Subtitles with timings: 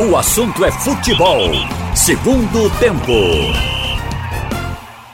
[0.00, 1.50] O assunto é futebol.
[1.92, 3.10] Segundo tempo.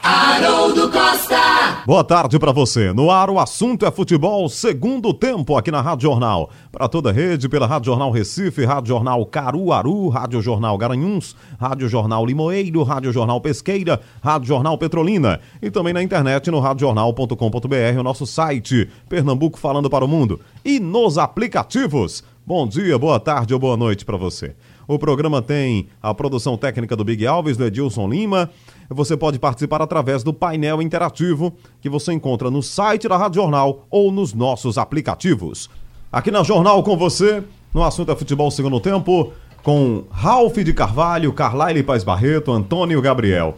[0.03, 1.83] Haroldo Costa.
[1.87, 2.93] Boa tarde para você.
[2.93, 6.51] No ar, o assunto é futebol, segundo tempo aqui na Rádio Jornal.
[6.71, 11.89] Para toda a rede, pela Rádio Jornal Recife, Rádio Jornal Caruaru, Rádio Jornal Garanhuns, Rádio
[11.89, 18.03] Jornal Limoeiro, Rádio Jornal Pesqueira, Rádio Jornal Petrolina e também na internet no radiojornal.com.br, o
[18.03, 20.41] nosso site, Pernambuco falando para o mundo.
[20.63, 22.23] E nos aplicativos.
[22.47, 24.55] Bom dia, boa tarde ou boa noite para você.
[24.87, 28.51] O programa tem a produção técnica do Big Alves, do Edilson Lima.
[28.91, 33.87] Você pode participar através do painel interativo que você encontra no site da Rádio Jornal
[33.91, 35.71] ou nos nossos aplicativos.
[36.13, 41.33] Aqui na Jornal com você, no assunto é futebol segundo tempo, com Ralph de Carvalho,
[41.33, 43.57] Carlaile Paz Barreto, Antônio Gabriel.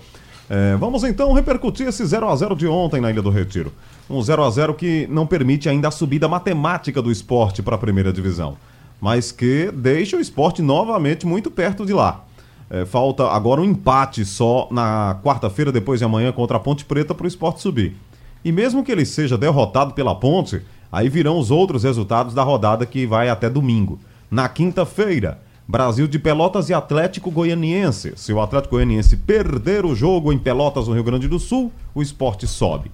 [0.49, 3.73] É, vamos então repercutir esse 0 a 0 de ontem na Ilha do Retiro.
[4.09, 7.79] Um 0 a 0 que não permite ainda a subida matemática do esporte para a
[7.79, 8.57] primeira divisão
[9.01, 12.25] mas que deixa o esporte novamente muito perto de lá.
[12.69, 17.15] É, falta agora um empate só na quarta-feira, depois de amanhã, contra a Ponte Preta
[17.15, 17.97] para o esporte subir.
[18.45, 22.87] E mesmo que ele seja derrotado pela Ponte, aí virão os outros resultados da rodada
[22.87, 23.99] que vai até domingo.
[24.31, 28.13] Na quinta-feira, Brasil de Pelotas e Atlético Goianiense.
[28.17, 32.03] Se o Atlético Goianiense perder o jogo em Pelotas, no Rio Grande do Sul, o
[32.03, 32.91] esporte sobe.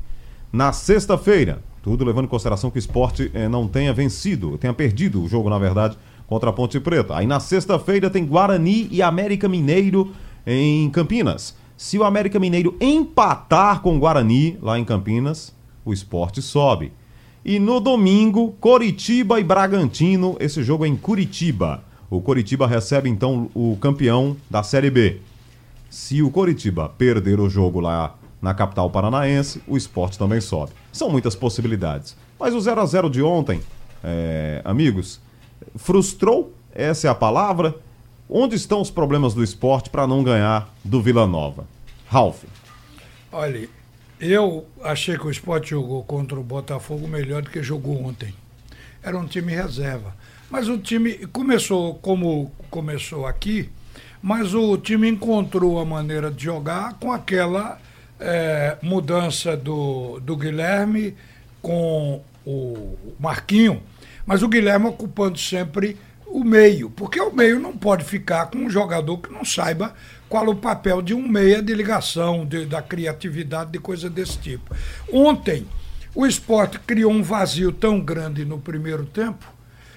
[0.52, 5.22] Na sexta-feira, tudo levando em consideração que o esporte eh, não tenha vencido, tenha perdido
[5.22, 7.16] o jogo, na verdade, contra a Ponte Preta.
[7.16, 10.12] Aí na sexta-feira tem Guarani e América Mineiro
[10.46, 11.56] em Campinas.
[11.76, 15.52] Se o América Mineiro empatar com o Guarani lá em Campinas,
[15.84, 16.92] o esporte sobe.
[17.44, 21.82] E no domingo, Coritiba e Bragantino, esse jogo é em Curitiba.
[22.08, 25.20] O Coritiba recebe então o campeão da Série B.
[25.90, 30.72] Se o Coritiba perder o jogo lá na capital paranaense, o esporte também sobe.
[30.92, 32.14] São muitas possibilidades.
[32.38, 33.60] Mas o 0 a 0 de ontem,
[34.04, 35.20] é, amigos,
[35.76, 37.74] frustrou, essa é a palavra.
[38.28, 41.66] Onde estão os problemas do esporte para não ganhar do Vila Nova?
[42.08, 42.44] Ralf.
[43.30, 43.68] Olha,
[44.20, 48.34] eu achei que o esporte jogou contra o Botafogo melhor do que jogou ontem.
[49.02, 50.14] Era um time reserva.
[50.50, 53.70] Mas o time começou como começou aqui,
[54.22, 57.80] mas o time encontrou a maneira de jogar com aquela
[58.20, 61.14] é, mudança do, do Guilherme
[61.60, 63.82] com o Marquinho,
[64.26, 65.96] mas o Guilherme ocupando sempre
[66.26, 69.94] o meio, porque o meio não pode ficar com um jogador que não saiba
[70.28, 74.74] qual o papel de um meia de ligação, de, da criatividade, de coisa desse tipo.
[75.12, 75.66] Ontem,
[76.14, 79.46] o esporte criou um vazio tão grande no primeiro tempo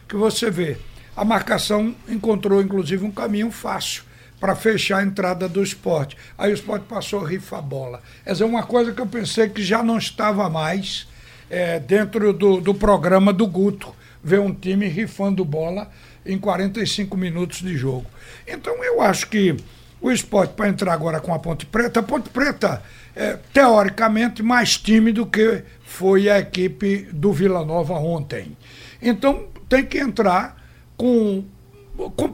[0.07, 0.77] que você vê,
[1.15, 4.03] a marcação encontrou inclusive um caminho fácil
[4.45, 6.15] para fechar a entrada do esporte.
[6.37, 7.99] Aí o esporte passou a rifar bola.
[8.23, 11.07] Essa é uma coisa que eu pensei que já não estava mais
[11.49, 13.91] é, dentro do, do programa do Guto,
[14.23, 15.89] ver um time rifando bola
[16.23, 18.05] em 45 minutos de jogo.
[18.47, 19.57] Então eu acho que
[19.99, 22.83] o esporte, para entrar agora com a Ponte Preta, a Ponte Preta
[23.15, 28.55] é teoricamente mais time do que foi a equipe do Vila Nova ontem.
[29.01, 30.55] Então tem que entrar
[30.95, 31.43] com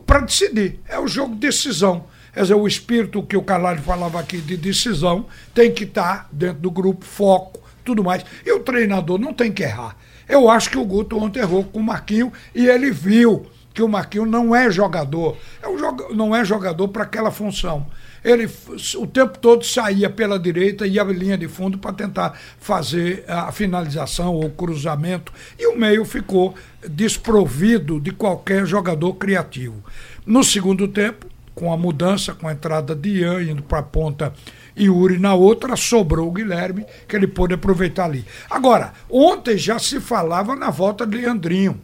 [0.05, 0.79] para decidir.
[0.87, 2.05] É o jogo de decisão.
[2.33, 6.29] Quer dizer, o espírito que o Carvalho falava aqui de decisão tem que estar tá
[6.31, 8.23] dentro do grupo, foco, tudo mais.
[8.45, 9.97] E o treinador não tem que errar.
[10.29, 13.87] Eu acho que o Guto ontem errou com o Marquinho e ele viu que o
[13.87, 15.37] Marquinho não é jogador.
[15.61, 17.87] É um joga não é jogador para aquela função
[18.23, 18.49] ele
[18.97, 23.51] o tempo todo saía pela direita e ia linha de fundo para tentar fazer a
[23.51, 26.55] finalização ou cruzamento e o meio ficou
[26.87, 29.83] desprovido de qualquer jogador criativo.
[30.25, 34.33] No segundo tempo, com a mudança, com a entrada de Ian indo para a ponta
[34.75, 38.25] e Uri na outra, sobrou o Guilherme, que ele pôde aproveitar ali.
[38.49, 41.79] Agora, ontem já se falava na volta de Leandrinho.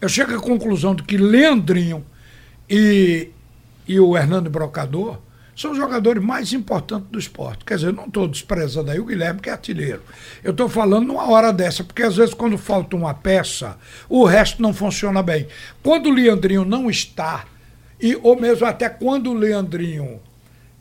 [0.00, 2.04] Eu chego à conclusão de que Leandrinho
[2.68, 3.30] e
[3.90, 5.18] e o Hernando Brocador
[5.56, 7.64] são os jogadores mais importantes do esporte.
[7.64, 10.00] Quer dizer, não estou desprezando aí o Guilherme, que é artilheiro.
[10.44, 13.76] Eu estou falando numa hora dessa, porque às vezes quando falta uma peça,
[14.08, 15.48] o resto não funciona bem.
[15.82, 17.46] Quando o Leandrinho não está,
[18.00, 20.20] e, ou mesmo até quando o Leandrinho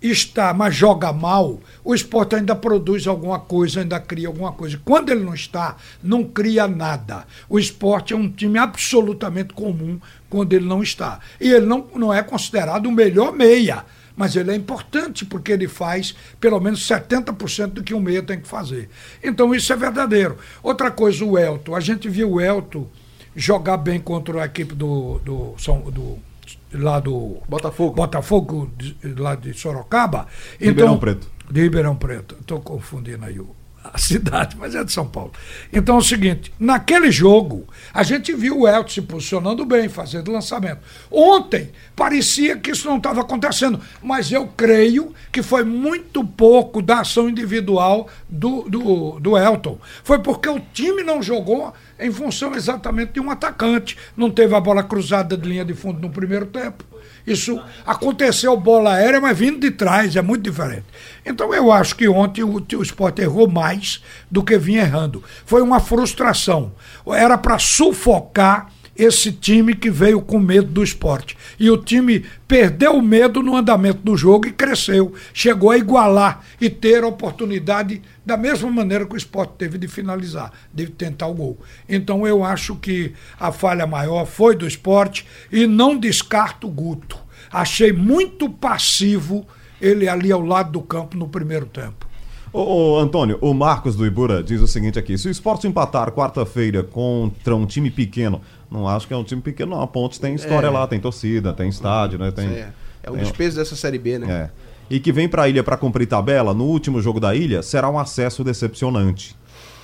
[0.02, 4.80] está, mas joga mal, o esporte ainda produz alguma coisa, ainda cria alguma coisa.
[4.84, 7.26] Quando ele não está, não cria nada.
[7.50, 10.00] O esporte é um time absolutamente comum
[10.30, 11.20] quando ele não está.
[11.40, 13.86] E ele não, não é considerado o melhor meia,
[14.16, 18.40] mas ele é importante porque ele faz pelo menos 70% do que um meia tem
[18.40, 18.90] que fazer.
[19.24, 20.38] Então isso é verdadeiro.
[20.64, 21.76] Outra coisa, o Elton.
[21.76, 22.88] A gente viu o Elton
[23.36, 25.56] jogar bem contra a equipe do, do,
[25.92, 26.29] do
[26.74, 30.28] lá do Botafogo, Botafogo de, lá de Sorocaba.
[30.60, 31.32] Ribeirão então, Preto.
[31.50, 32.36] De Ribeirão Preto.
[32.40, 33.56] Estou confundindo aí o,
[33.94, 35.32] a cidade, mas é de São Paulo.
[35.72, 40.32] Então é o seguinte: naquele jogo, a gente viu o Elton se posicionando bem, fazendo
[40.32, 40.80] lançamento.
[41.12, 47.02] Ontem, parecia que isso não estava acontecendo, mas eu creio que foi muito pouco da
[47.02, 49.78] ação individual do, do, do Elton.
[50.04, 53.98] Foi porque o time não jogou em função exatamente de um atacante.
[54.16, 56.84] Não teve a bola cruzada de linha de fundo no primeiro tempo.
[57.32, 60.86] Isso aconteceu bola aérea, mas vindo de trás, é muito diferente.
[61.26, 65.24] Então eu acho que ontem o, o Sport errou mais do que vinha errando.
[65.46, 66.72] Foi uma frustração.
[67.08, 71.38] Era para sufocar esse time que veio com medo do esporte.
[71.58, 75.14] E o time perdeu o medo no andamento do jogo e cresceu.
[75.34, 79.88] Chegou a igualar e ter a oportunidade, da mesma maneira que o esporte teve de
[79.88, 81.58] finalizar, de tentar o gol.
[81.88, 87.18] Então eu acho que a falha maior foi do esporte e não descarto o Guto.
[87.50, 89.48] Achei muito passivo
[89.80, 92.10] ele ali ao lado do campo no primeiro tempo.
[92.52, 96.82] Ô, Antônio, o Marcos do Ibura diz o seguinte aqui: se o esporte empatar quarta-feira
[96.82, 99.82] contra um time pequeno, não acho que é um time pequeno, não.
[99.82, 100.70] A Ponte tem história É.
[100.70, 102.32] lá, tem torcida, tem estádio, né?
[102.32, 102.70] Tem, É,
[103.04, 104.32] é um tem- dos pesos dessa Série B, né?
[104.32, 104.50] É.
[104.94, 108.00] E que vem pra ilha pra cumprir tabela, no último jogo da ilha, será um
[108.00, 109.36] acesso decepcionante.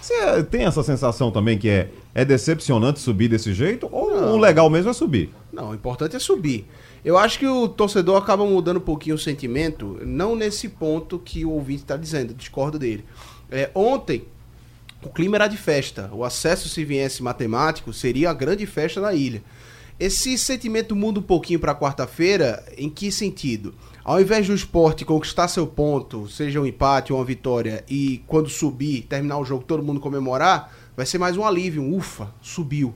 [0.02, 3.88] Você tem essa sensação também que é, é decepcionante subir desse jeito?
[3.92, 5.32] Ou o legal mesmo é subir?
[5.52, 6.68] Não, o importante é subir.
[7.04, 11.44] Eu acho que o torcedor acaba mudando um pouquinho o sentimento, não nesse ponto que
[11.46, 13.04] o ouvinte está dizendo, discordo dele.
[13.52, 14.26] É, ontem,
[15.06, 16.10] o clima era de festa.
[16.12, 19.44] O acesso, se viesse matemático, seria a grande festa na ilha.
[20.00, 23.74] Esse sentimento muda um pouquinho para quarta-feira, em que sentido?
[24.04, 28.50] Ao invés do esporte conquistar seu ponto, seja um empate ou uma vitória, e quando
[28.50, 32.94] subir, terminar o jogo, todo mundo comemorar, vai ser mais um alívio, um ufa, subiu.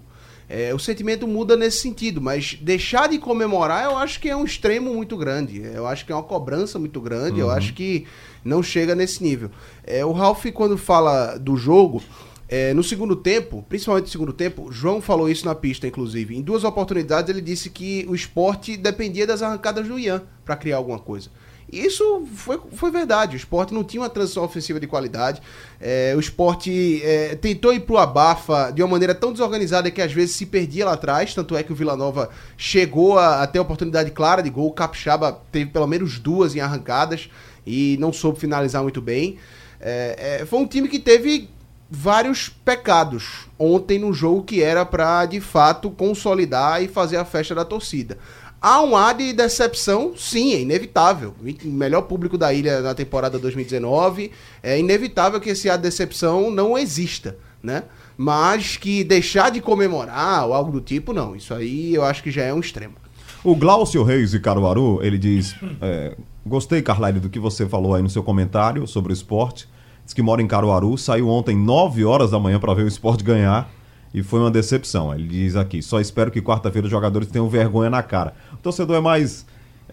[0.50, 4.44] É, o sentimento muda nesse sentido, mas deixar de comemorar eu acho que é um
[4.44, 5.62] extremo muito grande.
[5.62, 7.40] Eu acho que é uma cobrança muito grande.
[7.40, 8.08] Eu acho que
[8.44, 9.52] não chega nesse nível.
[9.84, 12.02] É, o Ralph, quando fala do jogo,
[12.48, 16.36] é, no segundo tempo, principalmente no segundo tempo, João falou isso na pista, inclusive.
[16.36, 20.78] Em duas oportunidades, ele disse que o esporte dependia das arrancadas do Ian para criar
[20.78, 21.30] alguma coisa.
[21.72, 23.36] Isso foi, foi verdade.
[23.36, 25.42] O esporte não tinha uma transição ofensiva de qualidade.
[25.80, 30.12] É, o esporte é, tentou ir pro abafa de uma maneira tão desorganizada que às
[30.12, 31.34] vezes se perdia lá atrás.
[31.34, 34.68] Tanto é que o Vila Nova chegou a, a ter oportunidade clara de gol.
[34.68, 37.30] O Capixaba teve pelo menos duas em arrancadas
[37.66, 39.38] e não soube finalizar muito bem.
[39.80, 41.50] É, é, foi um time que teve
[41.90, 47.56] vários pecados ontem no jogo que era para de fato consolidar e fazer a festa
[47.56, 48.18] da torcida.
[48.62, 51.34] Há um ar de decepção, sim, é inevitável.
[51.42, 56.52] O melhor público da ilha na temporada 2019, é inevitável que esse ar de decepção
[56.52, 57.84] não exista, né?
[58.18, 61.38] Mas que deixar de comemorar ou algo do tipo, não.
[61.38, 62.96] Isso aí eu acho que já é um extremo.
[63.46, 68.02] O Glaucio Reis de Caruaru, ele diz: é, Gostei, Carlyle, do que você falou aí
[68.02, 69.70] no seu comentário sobre o esporte.
[70.04, 73.24] Diz que mora em Caruaru, saiu ontem 9 horas da manhã para ver o esporte
[73.24, 73.72] ganhar
[74.14, 75.14] e foi uma decepção.
[75.14, 78.34] Ele diz aqui: só espero que quarta-feira os jogadores tenham vergonha na cara.
[78.60, 79.46] O torcedor é mais.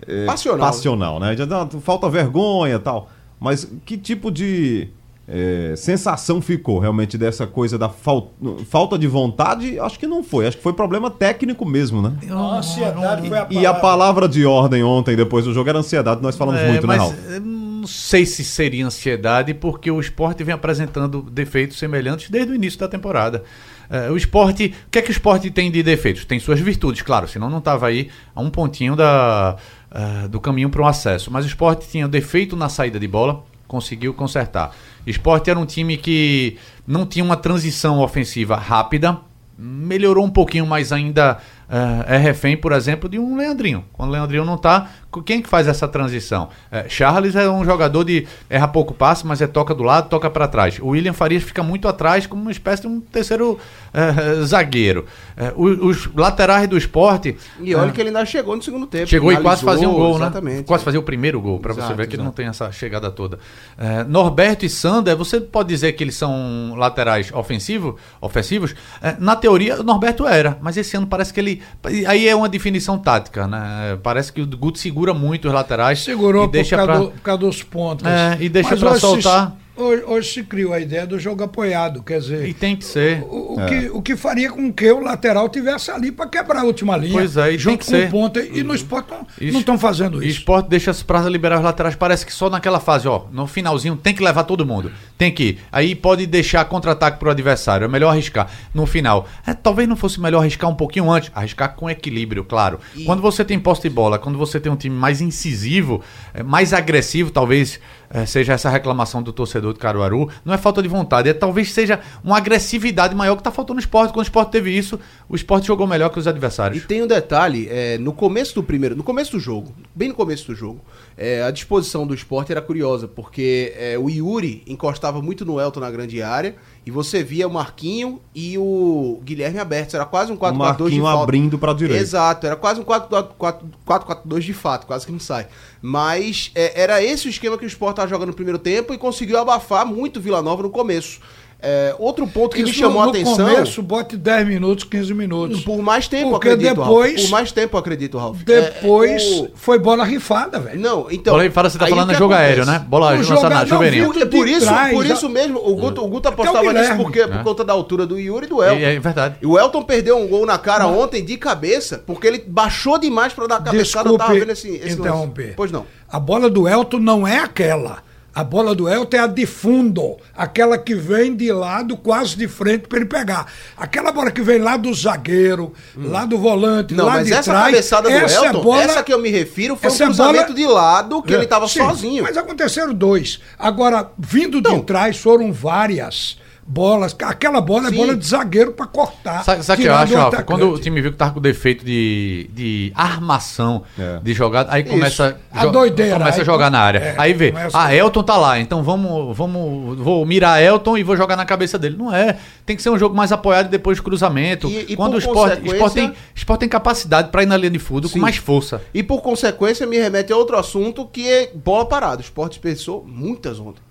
[0.06, 0.66] é, Passional.
[0.66, 1.36] Passional, né?
[1.36, 3.08] Já dá- falta vergonha e tal.
[3.38, 4.88] Mas que tipo de.
[5.28, 8.30] é, sensação ficou realmente dessa coisa da fal-
[8.68, 9.78] falta de vontade?
[9.78, 10.46] Acho que não foi.
[10.46, 12.12] Acho que foi problema técnico mesmo, né?
[12.30, 16.22] A ansiedade foi a E a palavra de ordem ontem, depois do jogo, era ansiedade.
[16.22, 17.14] Nós falamos É, muito, né, mas Raul?
[17.34, 22.54] eu não sei se seria ansiedade, porque o esporte vem apresentando defeitos semelhantes desde o
[22.54, 23.44] início da temporada.
[23.88, 24.74] É, o esporte.
[24.86, 26.24] O que é que o esporte tem de defeitos?
[26.24, 29.56] Tem suas virtudes, claro, senão não estava aí a um pontinho da,
[29.90, 31.30] ah, do caminho para um acesso.
[31.30, 34.72] Mas o esporte tinha defeito na saída de bola, conseguiu consertar.
[35.06, 39.18] Esporte era um time que não tinha uma transição ofensiva rápida,
[39.58, 41.38] melhorou um pouquinho, mas ainda
[41.70, 43.84] eh, é refém, por exemplo, de um Leandrinho.
[43.92, 46.48] Quando o Leandrinho não tá, co- quem que faz essa transição?
[46.70, 50.28] Eh, Charles é um jogador de erra pouco passe, mas é toca do lado, toca
[50.28, 50.78] para trás.
[50.80, 53.58] O William Farias fica muito atrás, como uma espécie de um terceiro
[53.94, 55.06] eh, zagueiro.
[55.36, 58.86] Eh, o- os laterais do esporte E olha eh, que ele ainda chegou no segundo
[58.86, 59.06] tempo.
[59.06, 60.26] Chegou e quase fazia um gol, né?
[60.26, 60.64] Exatamente.
[60.64, 63.38] Quase fazia o primeiro gol, para você ver que ele não tem essa chegada toda.
[63.78, 68.74] É, Norberto e Sander, você pode dizer que eles são laterais ofensivo, ofensivos?
[69.02, 71.62] É, na teoria, o Norberto era, mas esse ano parece que ele.
[72.06, 73.98] Aí é uma definição tática, né?
[74.02, 75.98] Parece que o Guto segura muito os laterais.
[76.02, 77.00] Segurou e por, deixa causa pra...
[77.00, 78.06] do- por causa dos pontos.
[78.06, 79.54] É, e deixa se- soltar.
[79.76, 82.48] Hoje, hoje se criou a ideia do jogo apoiado, quer dizer.
[82.48, 83.22] E tem que ser.
[83.22, 83.66] O, o É.
[83.66, 87.12] que, o que faria com que o lateral tivesse ali para quebrar a última linha.
[87.12, 88.08] Pois é, e tem junto que com ser.
[88.08, 88.40] o ponta.
[88.40, 90.38] E no esporte não Isso- estão fazendo O isso.
[90.38, 91.94] esporte deixa pra liberar os laterais.
[91.94, 93.24] Parece que só naquela fase, ó.
[93.30, 94.90] No finalzinho tem que levar todo mundo.
[95.18, 95.58] Tem que ir.
[95.72, 97.84] Aí pode deixar contra-ataque pro adversário.
[97.84, 98.48] É melhor arriscar.
[98.74, 99.26] No final.
[99.46, 101.30] É, talvez não fosse melhor arriscar um pouquinho antes.
[101.34, 102.78] Arriscar com equilíbrio, claro.
[103.04, 106.02] Quando você tem posse de bola, quando você tem um time mais incisivo,
[106.34, 107.80] é, mais agressivo, talvez
[108.26, 112.00] seja essa reclamação do torcedor de Caruaru, não é falta de vontade, é talvez seja
[112.22, 114.12] uma agressividade maior que está faltando no esporte.
[114.12, 114.98] Quando o esporte teve isso,
[115.28, 116.84] o esporte jogou melhor que os E adversários.
[116.86, 120.46] tem um detalhe, é, no começo do primeiro, no começo do jogo, bem no começo
[120.46, 120.80] do jogo,
[121.16, 125.80] é, a disposição do esporte era curiosa, porque é, o Yuri encostava muito no Elton
[125.80, 130.36] na grande área, e você via o Marquinho e o Guilherme abertos, era quase um
[130.36, 131.22] 4-4-2 de Marquinho falta.
[131.22, 132.02] abrindo pra direita.
[132.02, 135.48] Exato, era quase um 4-4-2 de fato, quase que não sai.
[135.80, 138.98] Mas é, era esse o esquema que o Sport estava jogando no primeiro tempo e
[138.98, 141.20] conseguiu abafar muito o Vila Nova no começo.
[141.68, 143.48] É, outro ponto que me Isso chamou a no atenção.
[143.48, 145.64] começo, bote 10 minutos, 15 minutos.
[145.64, 147.22] Por mais tempo, Porque acredito, depois- Ralf.
[147.24, 148.38] Por mais tempo, acredito, Ralf.
[148.44, 150.78] Depois É, o- foi bola rifada, velho.
[150.78, 151.32] Não, então...
[151.32, 152.50] Bola aí, fala, você tá falando jogo acontece?
[152.60, 152.84] aéreo, né?
[152.88, 154.12] Bola lançada na viu?
[154.22, 156.42] É por de isso, trás, por já- isso mesmo, o Guto, o Guto Até o
[156.44, 157.42] apostava nisso porque, por É.
[157.42, 158.76] conta da altura do Yuri e do Elton.
[158.76, 159.34] É, é verdade.
[159.42, 163.32] E o Elton perdeu um gol na cara ontem de cabeça, porque ele baixou demais
[163.32, 164.08] pra dar a cabeçada.
[164.08, 165.00] eu tava Desculpe vendo esse, esse lance.
[165.00, 165.54] interromper.
[165.56, 165.84] Pois não.
[166.08, 168.05] A bola do Elton não é aquela.
[168.36, 172.46] A bola do Elton é a de fundo, aquela que vem de lado, quase de
[172.46, 173.46] frente para ele pegar.
[173.74, 177.50] Aquela bola que vem lá do zagueiro, lá do volante, Não, lá mas de essa
[177.50, 177.64] trás.
[177.70, 180.66] cabeçada do essa Elton, bola- essa que eu me refiro, foi um cruzamento bola- de
[180.66, 182.22] lado que É, ele tava sim, sozinho.
[182.24, 183.40] Mas aconteceram dois.
[183.58, 184.80] Agora, vindo Não.
[184.80, 187.14] de trás, foram várias bolas.
[187.22, 187.94] Aquela bola Sim.
[187.94, 189.44] é bola de zagueiro para cortar.
[189.44, 190.42] Sabe, o que eu acho, Rafa?
[190.42, 194.18] Quando o time viu que tava com defeito de, de armação É.
[194.22, 196.98] de jogada, aí começa, A doideira, começa a jogar na área.
[196.98, 201.02] é, aí vê, começa- ah, Elton tá lá, então vamos, vamos, vou mirar Elton e
[201.02, 201.96] vou jogar na cabeça dele.
[201.96, 202.36] Não é.
[202.64, 204.68] Tem que ser um jogo mais apoiado depois do cruzamento.
[204.68, 207.78] E- e Quando o esporte, esporte, tem, esporte tem capacidade pra ir na linha de
[207.78, 208.82] fundo com mais força.
[208.92, 212.18] E por consequência me remete a outro assunto que é bola parada.
[212.18, 213.85] O esporte pensou muitas ontem.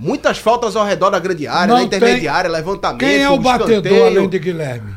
[0.00, 3.00] Muitas faltas ao redor da grande área, Não na intermediária, tem- levantamento.
[3.00, 4.06] Quem é o batedor escanteio.
[4.06, 4.92] além de Guilherme?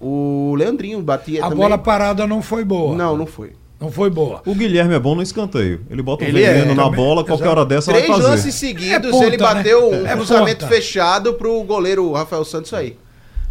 [0.00, 1.58] O Leandrinho batia A também.
[1.58, 2.94] bola parada não foi boa.
[2.94, 3.52] Não, não foi.
[3.80, 4.40] Não foi boa.
[4.46, 5.80] O Guilherme é bom no escanteio.
[5.90, 6.96] Ele bota um Ele é, veneno na também.
[6.96, 7.58] bola, qualquer Exato.
[7.60, 8.28] hora dessa Três vai fazer.
[8.30, 9.98] lances seguidos, É ponta, ele bateu né?
[10.02, 10.74] um É cruzamento ponta.
[10.74, 12.96] fechado pro goleiro Rafael Santos aí.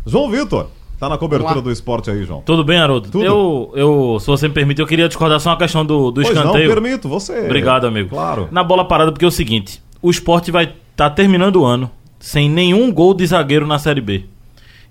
[0.06, 0.68] João Vitor,
[1.00, 2.42] tá na cobertura do esporte aí, João.
[2.42, 3.10] Tudo bem, Haroldo?
[3.10, 3.24] Tudo.
[3.24, 6.34] Eu, eu, se você me permite, eu queria discordar só uma questão do, do Pois
[6.34, 6.70] não, escanteio.
[6.74, 7.40] permito, você.
[7.46, 8.10] Obrigado, amigo.
[8.10, 8.48] Claro.
[8.52, 12.50] Na bola parada, porque é o seguinte: o esporte vai estar terminando o ano sem
[12.50, 14.26] nenhum gol de zagueiro na Série B.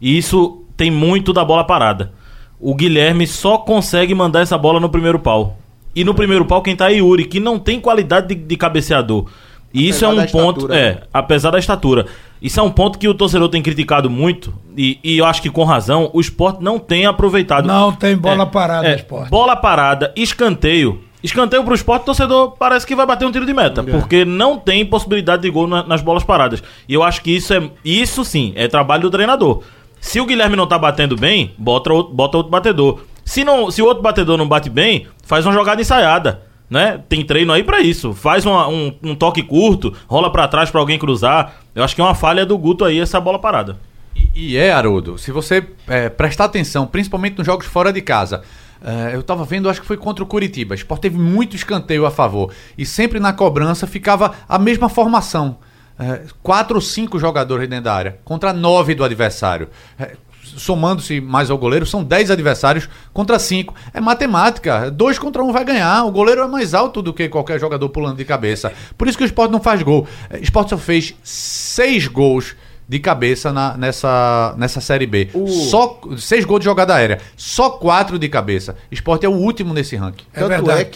[0.00, 2.12] E isso tem muito da bola parada.
[2.60, 5.56] O Guilherme só consegue mandar essa bola no primeiro pau.
[5.96, 9.26] E no primeiro pau, quem tá é Yuri, que não tem qualidade de, de cabeceador.
[9.72, 10.58] E isso Apesar é um ponto.
[10.60, 11.00] estatura, é, né?
[11.12, 12.06] apesar da estatura.
[12.40, 14.54] Isso é um ponto que o torcedor tem criticado muito.
[14.76, 17.66] E, e eu acho que com razão, o esporte não tem aproveitado.
[17.66, 19.30] Não tem bola É, parada é, esporte.
[19.30, 21.02] Bola parada, escanteio.
[21.24, 23.82] Escanteio pro esporte, o torcedor parece que vai bater um tiro de meta.
[23.82, 26.62] Porque não tem possibilidade de gol na- nas bolas paradas.
[26.88, 27.62] E eu acho que isso é.
[27.84, 29.62] Isso sim, é trabalho do treinador.
[30.00, 33.00] Se o Guilherme não tá batendo bem, bota outro, bota outro batedor.
[33.24, 36.42] Se, não, se o outro batedor não bate bem, faz uma jogada ensaiada.
[36.68, 37.00] Né?
[37.08, 38.12] Tem treino aí pra isso.
[38.12, 41.54] Faz uma- um, um toque curto, rola pra trás pra alguém cruzar.
[41.74, 43.78] Eu acho que é uma falha do Guto aí essa bola parada.
[44.14, 48.42] E, e é, Haroldo, se você é, prestar atenção, principalmente nos jogos fora de casa.
[48.84, 50.74] É, eu tava vendo, acho que foi contra o Curitiba.
[50.74, 52.52] O Sport teve muito escanteio a favor.
[52.76, 55.56] E sempre na cobrança ficava a mesma formação.
[55.98, 59.68] É, quatro ou cinco jogadores dentro da área, contra nove do adversário.
[59.98, 63.74] É, somando-se mais ao goleiro, são 10 adversários contra 5.
[63.94, 64.90] É matemática.
[64.90, 66.04] Dois contra um vai ganhar.
[66.04, 68.72] O goleiro é mais alto do que qualquer jogador pulando de cabeça.
[68.98, 70.06] Por isso que o Sport não faz gol.
[70.30, 72.54] O Sport só fez seis gols
[72.88, 75.30] de cabeça na- nessa, nessa Série B.
[75.32, 77.20] O- Só seis gols de jogada aérea.
[77.36, 78.76] Só quatro de cabeça.
[78.90, 80.24] O Sport é o último nesse ranking.
[80.34, 80.80] É Tanto verdade.
[80.80, 80.90] é que.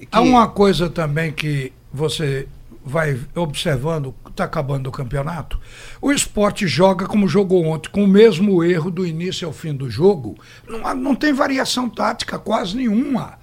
[0.00, 2.46] que- Há uma coisa também que você
[2.84, 5.60] vai observando, está acabando o campeonato.
[6.00, 9.90] O esporte joga como jogou ontem, com o mesmo erro do início ao fim do
[9.90, 10.36] jogo.
[10.66, 13.34] Não, não tem variação tática quase nenhuma.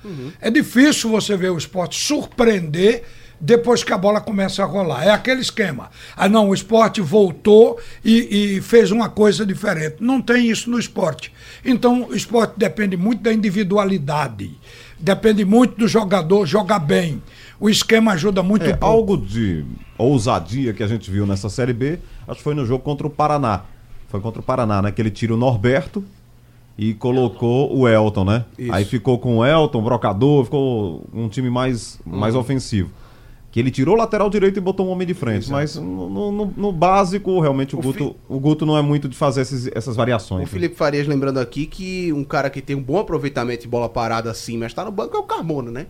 [0.41, 3.03] É difícil você ver o esporte surpreender
[3.39, 5.03] depois que a bola começa a rolar.
[5.05, 5.89] É aquele esquema.
[6.15, 9.97] Ah, não, o esporte voltou e, e fez uma coisa diferente.
[9.99, 11.31] Não tem isso no esporte.
[11.63, 14.51] Então, o esporte depende muito da individualidade.
[14.99, 17.21] Depende muito do jogador jogar bem.
[17.59, 18.85] O esquema ajuda muito É, pouco.
[18.85, 19.63] algo de
[19.97, 23.09] ousadia que a gente viu nessa Série B, acho que foi no jogo contra o
[23.09, 23.61] Paraná.
[24.09, 24.91] Foi contra o Paraná, né?
[24.91, 26.03] Que ele tira o Norberto
[26.77, 28.45] e colocou o Elton, né?
[28.57, 28.71] Isso.
[28.73, 32.41] Aí ficou com o Elton, Brocador, ficou um time mais, mais Uhum.
[32.41, 32.89] ofensivo.
[33.57, 35.49] Que ele tirou o lateral direito e botou um homem de frente.
[35.49, 39.09] Mas no, no- no básico, realmente, o, O Guto, Fi- o Guto não é muito
[39.09, 40.41] de fazer esses- essas variações.
[40.41, 40.51] O né?
[40.51, 44.29] Felipe Farias lembrando aqui que um cara que tem um bom aproveitamento de bola parada
[44.29, 45.87] assim, mas tá no banco é o Carmona, né?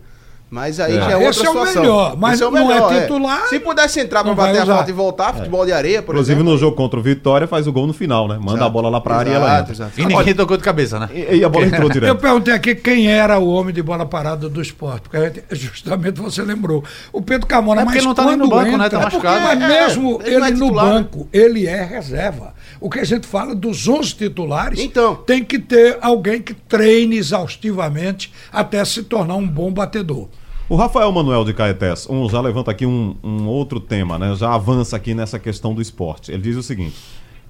[0.50, 1.00] Mas aí É.
[1.02, 1.82] já é outra Esse é o situação.
[1.82, 5.34] melhor, mas Esse não é titular, Se pudesse entrar pra bater a falta e voltar,
[5.34, 6.52] futebol de areia, por Inclusive exemplo.
[6.52, 8.38] no jogo contra o Vitória faz o gol no final, né?
[8.40, 9.72] Manda a bola lá pra área e ela Exato, entra.
[9.74, 10.00] exato.
[10.00, 11.08] E ninguém tocou de cabeça, né?
[11.12, 12.16] E, e a bola entrou Eu direto.
[12.16, 16.40] perguntei aqui quem era o homem de bola parada do esporte, porque gente- justamente você
[16.42, 16.82] lembrou.
[17.12, 18.86] O Pedro Camona, É porque mas não tá nem no banco, né?
[18.86, 19.40] entra, Tá machucado.
[19.42, 20.72] Mas É, mesmo ele é ele no né?
[20.72, 22.54] banco, ele é reserva.
[22.80, 25.16] O que a gente fala dos 11 titulares, Então.
[25.16, 30.28] tem que ter alguém que treine exaustivamente até se tornar um bom batedor.
[30.68, 34.34] O Rafael Manuel de Caetés um, já levanta aqui um, um outro tema, né?
[34.36, 36.30] Já avança aqui nessa questão do esporte.
[36.30, 36.94] Ele diz o seguinte: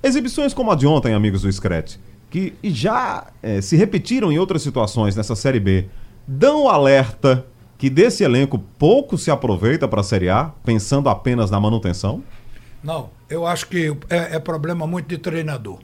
[0.02, 1.99] exibições como a de ontem, amigos do Screte,
[2.30, 5.87] que já eh, se repetiram em outras situações nessa Série B,
[6.26, 7.44] dão alerta
[7.76, 12.23] que desse elenco pouco se aproveita para a Série A, pensando apenas na manutenção?
[12.82, 15.80] Não, eu acho que é, é problema muito de treinador.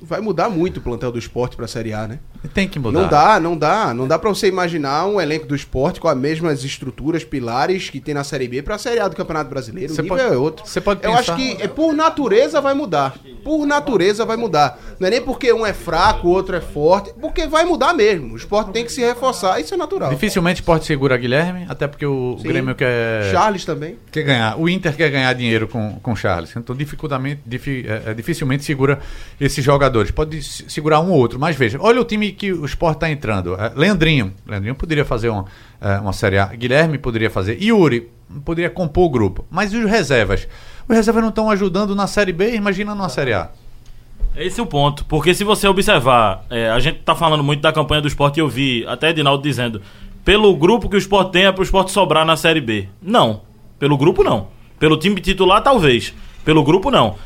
[0.00, 2.20] Vai mudar muito o plantel do esporte pra Série A, né?
[2.54, 3.00] Tem que mudar.
[3.00, 3.94] Não dá, não dá.
[3.94, 8.00] Não dá pra você imaginar um elenco do esporte com as mesmas estruturas, pilares que
[8.00, 9.92] tem na Série B pra Série A do Campeonato Brasileiro.
[9.92, 10.66] Você o nível pode- é outro.
[10.66, 13.14] você pode Eu pensar- acho que é, por natureza vai mudar.
[13.44, 14.78] Por natureza vai mudar.
[14.98, 17.12] Não é nem porque um é fraco, o outro é forte.
[17.20, 18.34] Porque vai mudar mesmo.
[18.34, 19.60] O esporte tem que se reforçar.
[19.60, 20.10] Isso é natural.
[20.10, 22.48] Dificilmente o Sport segura Guilherme, até porque o Sim.
[22.48, 23.96] Grêmio quer, Charles também.
[24.10, 24.58] quer ganhar.
[24.58, 26.54] O Inter quer ganhar dinheiro com com Charles.
[26.56, 28.98] Então dificultamente, difi- é, é, dificilmente segura
[29.40, 30.10] esses jogadores.
[30.10, 31.38] Pode se- segurar um ou outro.
[31.38, 33.54] Mas veja, olha o time que o Sport está entrando.
[33.54, 34.32] É, Leandrinho.
[34.46, 35.44] Leandrinho poderia fazer uma,
[35.80, 36.46] é, uma Série A.
[36.46, 37.62] Guilherme poderia fazer.
[37.62, 38.10] Yuri
[38.44, 39.44] poderia compor o grupo.
[39.50, 40.48] Mas e os reservas?
[40.88, 43.50] Os reservas não estão ajudando na Série B, imagina numa Série A.
[44.36, 45.04] Esse é o ponto.
[45.06, 48.40] Porque se você observar, é, a gente tá falando muito da campanha do esporte e
[48.40, 49.80] eu vi até Edinaldo dizendo,
[50.24, 52.88] pelo grupo que o esporte tem é pro esporte sobrar na Série B.
[53.00, 53.42] Não.
[53.78, 54.48] Pelo grupo não.
[54.78, 56.14] Pelo time titular, talvez.
[56.44, 57.16] Pelo grupo, não.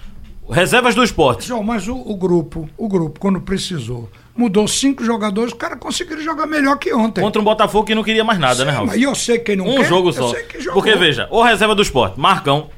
[0.49, 1.47] Reservas do esporte.
[1.47, 6.23] João, mas o, o grupo, o grupo, quando precisou, mudou cinco jogadores, os caras conseguiram
[6.23, 7.21] jogar melhor que ontem.
[7.21, 8.87] Contra um Botafogo que não queria mais nada, né, Raul?
[8.87, 9.85] Mas eu sei quem não Um quer.
[9.85, 10.31] jogo eu só.
[10.31, 10.83] sei que jogou.
[10.83, 12.69] Porque, veja, o reserva do esporte, Marcão,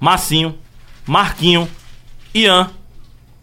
[0.00, 0.54] Massinho,
[1.06, 1.68] Marquinho,
[2.34, 2.70] Ian.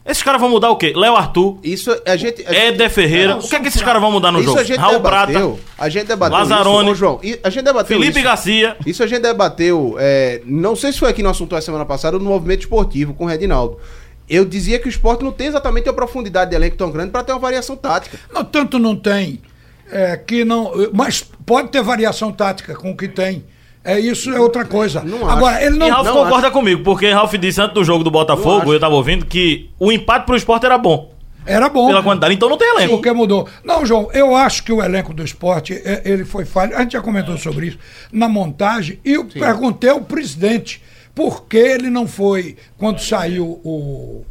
[0.06, 0.92] Esses caras vão mudar o quê?
[0.94, 2.46] Léo Arthur, Isso a gente.
[2.46, 3.38] A Éder Ferreira.
[3.38, 4.60] O que é que esses caras vão mudar no isso jogo?
[4.60, 5.52] a gente Raul debateu.
[5.52, 6.38] Prata, A gente debateu.
[6.38, 7.22] Lazzaroni, isso, João.
[7.42, 8.24] A gente debateu Felipe isso.
[8.28, 8.76] Garcia.
[8.86, 12.18] Isso a gente debateu, é, não sei se foi aqui no assunto a semana passada
[12.18, 13.80] ou no movimento esportivo com o Redinaldo.
[14.34, 17.24] Eu dizia que o esporte não tem exatamente a profundidade de elenco tão grande para
[17.24, 18.18] ter uma variação tática.
[18.34, 19.42] Não, tanto não tem,
[19.92, 20.72] é, que não.
[20.92, 23.46] Mas pode ter variação tática com o que tem.
[23.84, 25.04] É isso, é outra coisa.
[25.04, 25.66] Não Agora, acho.
[25.66, 25.88] ele não.
[25.88, 28.74] e Ralf não, concorda comigo, porque Ralf disse antes do jogo do Botafogo, acho.
[28.74, 31.14] eu tava ouvindo, que o empate pro esporte era bom.
[31.46, 31.88] Era bom.
[31.88, 32.34] Pela quantidade.
[32.34, 32.96] Então não tem elenco.
[32.96, 33.48] Porque mudou.
[33.64, 36.76] Não, João, eu acho que o elenco do esporte, é, ele foi falho.
[36.76, 37.78] A gente já comentou sobre isso
[38.12, 39.00] na montagem.
[39.04, 40.82] E eu perguntei ao presidente
[41.14, 44.26] por que ele não foi quando saiu o.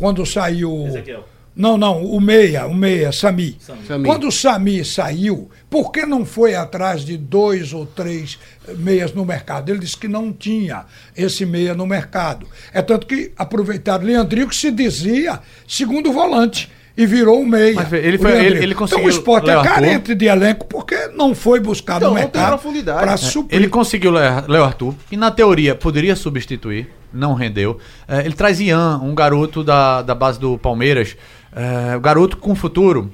[0.00, 0.86] Quando saiu.
[0.86, 1.24] Ezequiel.
[1.54, 3.58] Não, não, o meia, o meia, Sami.
[3.60, 4.06] Sami.
[4.06, 8.38] Quando o Sami saiu, por que não foi atrás de dois ou três
[8.78, 9.68] meias no mercado?
[9.68, 12.46] Ele disse que não tinha esse meia no mercado.
[12.72, 16.70] É tanto que aproveitaram Leandrinho, que se dizia segundo volante.
[16.96, 17.74] E virou um meia.
[17.74, 19.72] Mas ele o foi- ele- ele conseguiu- Então o esporte é Arthur.
[19.74, 23.56] carente de elenco porque não foi buscar Então, no mercado para É, suprir.
[23.58, 27.78] Ele conseguiu Léo Léo Arthur, que na teoria poderia substituir, não rendeu.
[28.06, 31.16] É, ele traz Ian, um garoto da, da base do Palmeiras,
[31.54, 33.10] é, o garoto com futuro.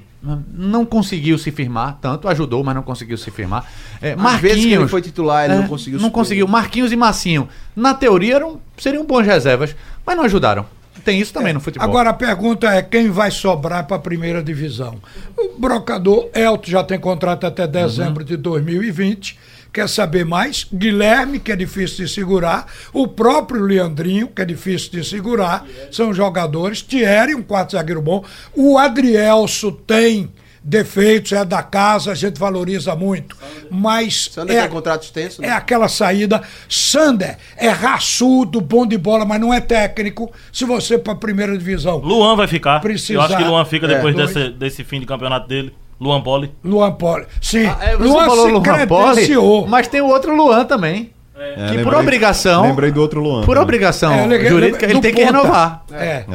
[0.53, 3.63] Não conseguiu se firmar, tanto ajudou, mas não conseguiu se firmar.
[4.01, 6.13] É, Às vezes que ele foi titular, ele é, não conseguiu Não suprir.
[6.21, 6.47] conseguiu.
[6.47, 9.73] Marquinhos e Massinho, na teoria, eram, seriam bons reservas,
[10.05, 10.65] mas não ajudaram.
[11.07, 11.87] Tem isso também no futebol.
[11.87, 14.99] Agora a pergunta é quem vai sobrar para a primeira divisão.
[15.37, 19.39] O brocador Elton já tem contrato até dezembro de 2020.
[19.71, 20.67] Quer saber mais?
[20.69, 22.67] Guilherme, que é difícil de segurar.
[22.91, 25.65] O próprio Leandrinho, que é difícil de segurar.
[25.93, 26.81] São jogadores.
[26.81, 28.25] Thierry, um quarto zagueiro bom.
[28.53, 30.29] O Adrielso tem
[30.67, 33.35] defeitos, é da casa, a gente valoriza muito.
[33.71, 34.29] Mas.
[34.33, 35.47] Sander é tem contrato extenso, né?
[35.47, 36.41] É aquela saída.
[36.67, 40.29] Sander é raçudo, bom de bola, mas não é técnico.
[40.51, 41.97] Se você para a primeira divisão.
[41.99, 42.81] Luan vai ficar.
[42.81, 45.73] Precisar- Eu acho que Luan fica É, depois desse, desse fim de campeonato dele.
[45.99, 46.51] Luan Poli.
[46.63, 47.25] Luan Poli.
[47.41, 49.59] Sim, Ah, é, você Luan falou se Luan credenciou.
[49.61, 51.11] Poli, mas tem o outro Luan também.
[51.35, 52.61] É, que por lembrei- obrigação.
[52.63, 53.41] Lembrei do outro Luan.
[53.41, 53.63] Por também.
[53.63, 55.37] obrigação É, ele- jurídica, ele do tem que ponta.
[55.37, 55.83] renovar.
[55.91, 56.25] É.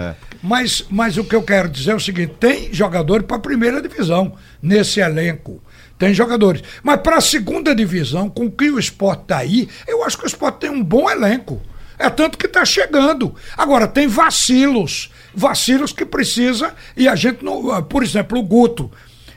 [0.43, 3.81] Mas, mas o que eu quero dizer é o seguinte: tem jogadores para a primeira
[3.81, 5.63] divisão nesse elenco.
[5.99, 6.63] Tem jogadores.
[6.83, 10.27] Mas para a segunda divisão, com que o esporte está aí, eu acho que o
[10.27, 11.63] esporte tem um bom elenco.
[11.97, 13.35] É tanto que está chegando.
[13.57, 15.13] Agora, tem vacilos.
[15.33, 16.75] Vacilos que precisa.
[16.97, 17.81] E a gente não.
[17.85, 18.91] Por exemplo, o Guto.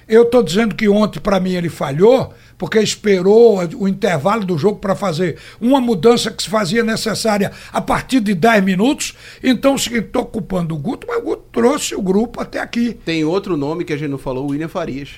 [0.07, 4.79] Eu estou dizendo que ontem, para mim, ele falhou, porque esperou o intervalo do jogo
[4.79, 9.13] para fazer uma mudança que se fazia necessária a partir de 10 minutos.
[9.43, 12.59] Então, é o seguinte, estou culpando o Guto, mas o Guto trouxe o grupo até
[12.59, 12.93] aqui.
[13.05, 15.09] Tem outro nome que a gente não falou, o William Farias.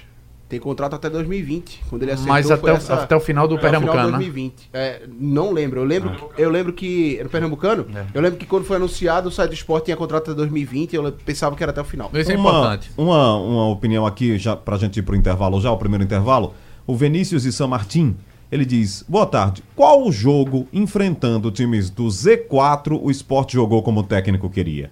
[0.50, 3.50] Tem contrato até 2020, quando ele acertou Mas foi até, o- essa- até o final
[3.50, 4.18] do até o final de Pernambucano, né?
[4.24, 4.70] 2020.
[4.74, 5.82] É, não lembro.
[5.82, 7.20] Eu lembro, que- eu lembro que.
[7.22, 7.86] No Pernambucano?
[7.94, 8.06] É.
[8.14, 11.12] Eu lembro que quando foi anunciado o site do esporte tinha contrato até 2020 eu
[11.12, 12.10] pensava que era até o final.
[12.14, 12.90] Isso é uma, importante.
[12.98, 16.54] Uma, uma opinião aqui, já pra gente ir pro intervalo já, o primeiro intervalo.
[16.88, 18.16] O Vinícius de San Martin,
[18.52, 19.62] ele diz: Boa tarde.
[19.76, 24.90] Qual o jogo enfrentando times do Z4 o esporte jogou como o técnico queria?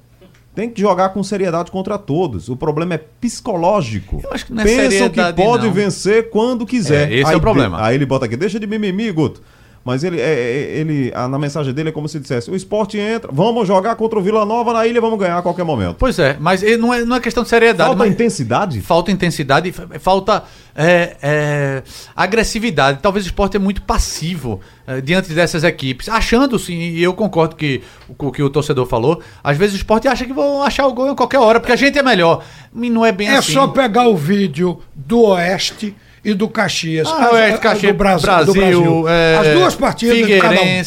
[0.54, 2.48] Tem que jogar com seriedade contra todos.
[2.48, 4.22] O problema é psicológico.
[4.24, 5.74] Eu acho que não é Pensam que pode não.
[5.74, 7.12] vencer quando quiser.
[7.12, 7.82] É, esse é Aí o problema.
[7.86, 9.42] aí ele bota aqui, deixa de mimimi, Guto.
[9.86, 12.98] Mas ele, é, é, ele ah, na mensagem dele é como se dissesse: o esporte
[12.98, 15.98] entra, vamos jogar contra o Vila Nova na ilha, vamos ganhar a qualquer momento.
[16.00, 17.88] Pois é, mas ele não é, não é questão de seriedade.
[17.90, 18.82] Falta mas- intensidade?
[18.82, 20.44] Falta intensidade, fa- falta
[20.76, 21.84] é, é,
[22.16, 23.00] agressividade.
[23.02, 26.10] Talvez o esporte é muito passivo é, diante dessas equipes.
[26.10, 27.84] Achando, sim, e eu concordo que,
[28.18, 30.94] com o que o torcedor falou, às vezes o esporte acha que vão achar o
[30.94, 32.44] gol em qualquer hora, porque a gente é melhor.
[32.76, 33.54] E não é bem É assim.
[33.54, 37.08] só pegar o vídeo do Oeste e do Caxias.
[37.08, 38.26] Ah, As- a- Caxias, do Brasil.
[38.28, 39.08] Brasil, do Brasil.
[39.10, 40.84] é, As duas partidas de cada um.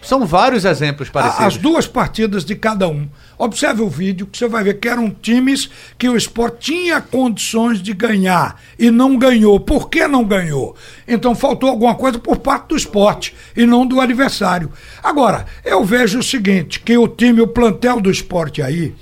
[0.00, 1.44] São vários exemplos parecidos.
[1.46, 3.06] As duas partidas de cada um.
[3.36, 7.82] Observe o vídeo que você vai ver que eram times que o esporte tinha condições
[7.82, 9.60] de ganhar e não ganhou.
[9.60, 10.74] Por que não ganhou?
[11.06, 14.72] Então faltou alguma coisa por parte do esporte e não do adversário.
[15.02, 18.94] Agora, eu vejo o seguinte: que o time, o plantel do esporte aí,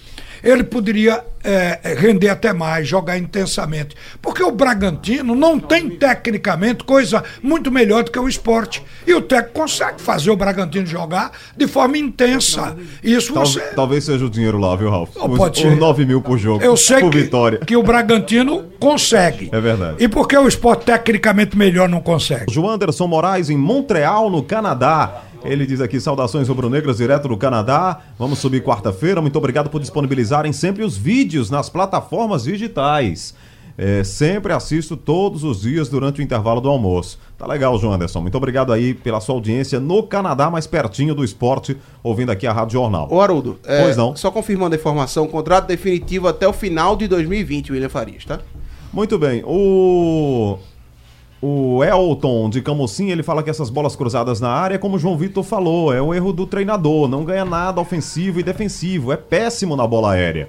[0.43, 3.95] ele poderia é, render até mais, jogar intensamente.
[4.21, 8.83] Porque o Bragantino não tem tecnicamente coisa muito melhor do que o esporte.
[9.07, 12.77] E o técnico consegue fazer o Bragantino jogar de forma intensa.
[13.03, 13.61] Isso Tal- você.
[13.75, 15.15] Talvez seja o dinheiro lá, viu, Ralf?
[15.17, 15.77] Não, Os, pode os ser.
[15.77, 16.65] 9 mil por jogo.
[16.65, 17.59] Eu sei por que, vitória.
[17.61, 19.49] que o Bragantino consegue.
[19.53, 19.97] É verdade.
[20.03, 22.53] E porque o esporte tecnicamente melhor não consegue?
[22.53, 25.23] João Anderson Moraes em Montreal, no Canadá.
[25.45, 28.01] Ele diz aqui: saudações rubro-negras direto do Canadá.
[28.19, 29.21] Vamos subir quarta-feira.
[29.21, 33.35] Muito obrigado por disponibilizarem sempre os vídeos nas plataformas digitais.
[33.79, 37.19] É, sempre assisto todos os dias durante o intervalo do almoço.
[37.37, 38.23] Tá legal, João Anderson.
[38.23, 42.53] Muito obrigado aí pela sua audiência no Canadá, mais pertinho do esporte, ouvindo aqui a
[42.55, 43.07] Rádio Jornal.
[43.11, 44.17] Ô Haroldo, é, Pois não.
[44.17, 48.41] só confirmando a informação, contrato definitivo até o final de 2020, William Farias, tá?
[48.91, 49.43] Muito bem.
[49.45, 50.57] O.
[51.49, 55.17] O Elton de Camocim, ele fala que essas bolas cruzadas na área, como o João
[55.17, 57.07] Vitor falou, é um erro do treinador.
[57.07, 59.13] Não ganha nada ofensivo e defensivo.
[59.13, 60.49] É péssimo na bola aérea.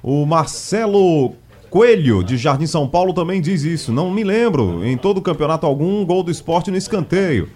[0.00, 1.32] O Marcelo
[1.68, 3.92] Coelho, de Jardim São Paulo, também diz isso.
[3.92, 7.48] Não me lembro, em todo o campeonato algum, gol do esporte no escanteio.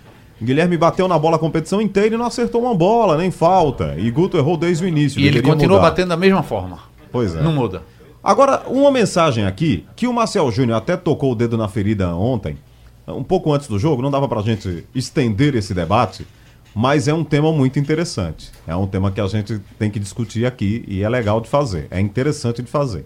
[0.43, 3.95] Guilherme bateu na bola a competição inteira e não acertou uma bola, nem falta.
[3.97, 5.21] E Guto errou desde o início.
[5.21, 5.91] E ele continua mudar.
[5.91, 6.81] batendo da mesma forma.
[7.13, 7.41] Pois é.
[7.41, 7.83] Não muda.
[8.23, 12.59] Agora, uma mensagem aqui, que o Marcel Júnior até tocou o dedo na ferida ontem,
[13.07, 16.27] um pouco antes do jogo, não dava pra gente estender esse debate,
[16.75, 18.51] mas é um tema muito interessante.
[18.67, 21.87] É um tema que a gente tem que discutir aqui e é legal de fazer,
[21.91, 23.05] é interessante de fazer.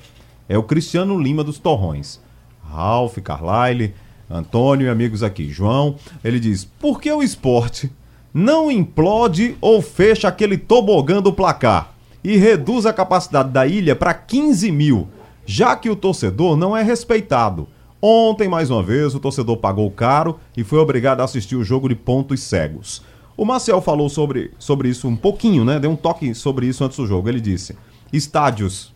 [0.48, 2.20] É o Cristiano Lima dos Torrões.
[2.64, 3.94] Ralf, Carlyle,
[4.30, 5.50] Antônio e amigos aqui.
[5.50, 7.92] João, ele diz: por que o esporte
[8.32, 11.91] não implode ou fecha aquele tobogã do placar
[12.24, 15.08] e reduz a capacidade da ilha para 15 mil,
[15.44, 17.68] já que o torcedor não é respeitado?
[18.00, 21.88] Ontem, mais uma vez, o torcedor pagou caro e foi obrigado a assistir o jogo
[21.88, 23.02] de pontos cegos.
[23.36, 25.78] O Marcel falou sobre, sobre isso um pouquinho, né?
[25.78, 27.28] Deu um toque sobre isso antes do jogo.
[27.28, 27.76] Ele disse:
[28.12, 28.92] estádios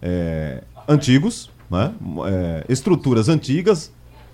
[0.00, 1.92] é, antigos, né?
[2.26, 3.92] É, estruturas antigas,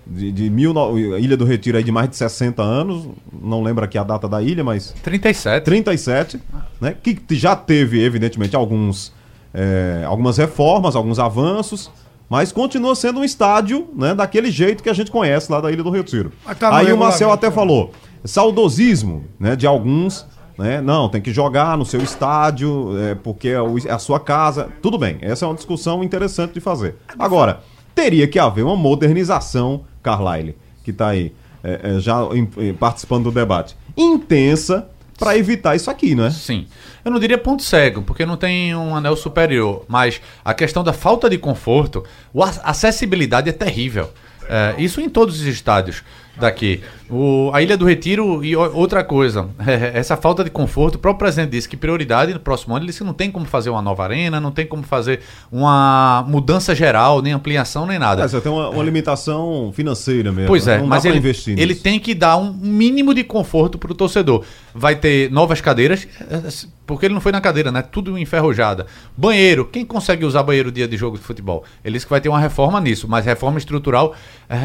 [0.09, 3.07] de, de mil, no- Ilha do Retiro aí de mais de 60 anos,
[3.41, 5.63] não lembro aqui a data da ilha, mas 37.
[5.63, 6.39] 37,
[6.81, 6.95] né?
[7.01, 9.13] Que já teve, evidentemente, alguns,
[9.53, 11.91] é, algumas reformas, alguns avanços,
[12.29, 15.83] mas continua sendo um estádio né, daquele jeito que a gente conhece lá da Ilha
[15.83, 16.31] do Retiro.
[16.59, 17.53] Tá Aí o Marcel até né?
[17.53, 17.91] falou,
[18.23, 20.25] saudosismo né, de alguns,
[20.57, 20.81] né?
[20.81, 24.69] Não, tem que jogar no seu estádio, é, porque é é a sua casa.
[24.81, 26.95] Tudo bem, essa é uma discussão interessante de fazer.
[27.17, 27.61] Agora,
[27.95, 31.33] teria que haver uma modernização, Carlyle, que está aí
[31.63, 36.31] é, é, já em- em- participando do debate, intensa para evitar isso aqui, não é?
[36.31, 36.65] Sim.
[37.03, 40.93] Eu não diria ponto cego, porque não tem um anel superior, mas a questão da
[40.93, 42.03] falta de conforto,
[42.41, 44.09] ac- acessibilidade é terrível.
[44.47, 46.01] É, isso em todos os estádios
[46.39, 46.81] daqui.
[47.09, 49.49] O, a Ilha do Retiro e outra coisa,
[49.93, 52.99] essa falta de conforto, o próprio presidente disse que prioridade no próximo ano, ele disse
[52.99, 55.21] que não tem como fazer uma nova arena, não tem como fazer
[55.51, 58.21] uma mudança geral, nem ampliação, nem nada.
[58.21, 60.47] Mas tem uma, uma limitação financeira mesmo.
[60.47, 63.91] Pois é, não mas ele, investir ele tem que dar um mínimo de conforto para
[63.91, 64.43] o torcedor.
[64.73, 67.81] Vai ter novas cadeiras, eh, porque ele não foi na cadeira, né?
[67.81, 68.85] Tudo enferrujada.
[69.17, 71.63] Banheiro, quem consegue usar banheiro dia de jogo de futebol?
[71.83, 74.15] Ele disse que vai ter uma reforma nisso, mas reforma estrutural,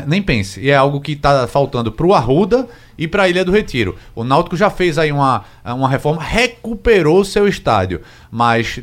[0.07, 0.61] nem pense.
[0.61, 3.51] E é algo que está faltando faltando para o Arruda e para a Ilha do
[3.51, 3.97] Retiro.
[4.15, 8.81] O Náutico já fez aí uma, uma reforma, recuperou seu estádio, mas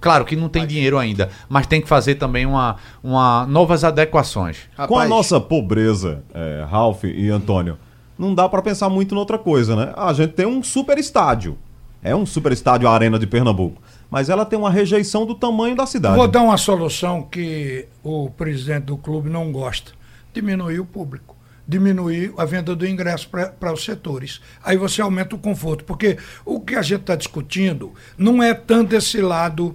[0.00, 4.68] claro que não tem dinheiro ainda, mas tem que fazer também uma, uma novas adequações.
[4.76, 7.78] Com a Rapaz, nossa pobreza, é, Ralf e Antônio,
[8.18, 9.92] não dá pra pensar muito noutra coisa, né?
[9.96, 11.58] A gente tem um super estádio.
[12.04, 13.80] É um super estádio a Arena de Pernambuco.
[14.10, 16.16] Mas ela tem uma rejeição do tamanho da cidade.
[16.16, 19.92] Vou dar uma solução que o presidente do clube não gosta:
[20.34, 21.36] diminuir o público.
[21.72, 24.40] Diminuir a venda do ingresso para os setores.
[24.62, 25.84] Aí você aumenta o conforto.
[25.84, 29.74] Porque o que a gente está discutindo não é tanto esse lado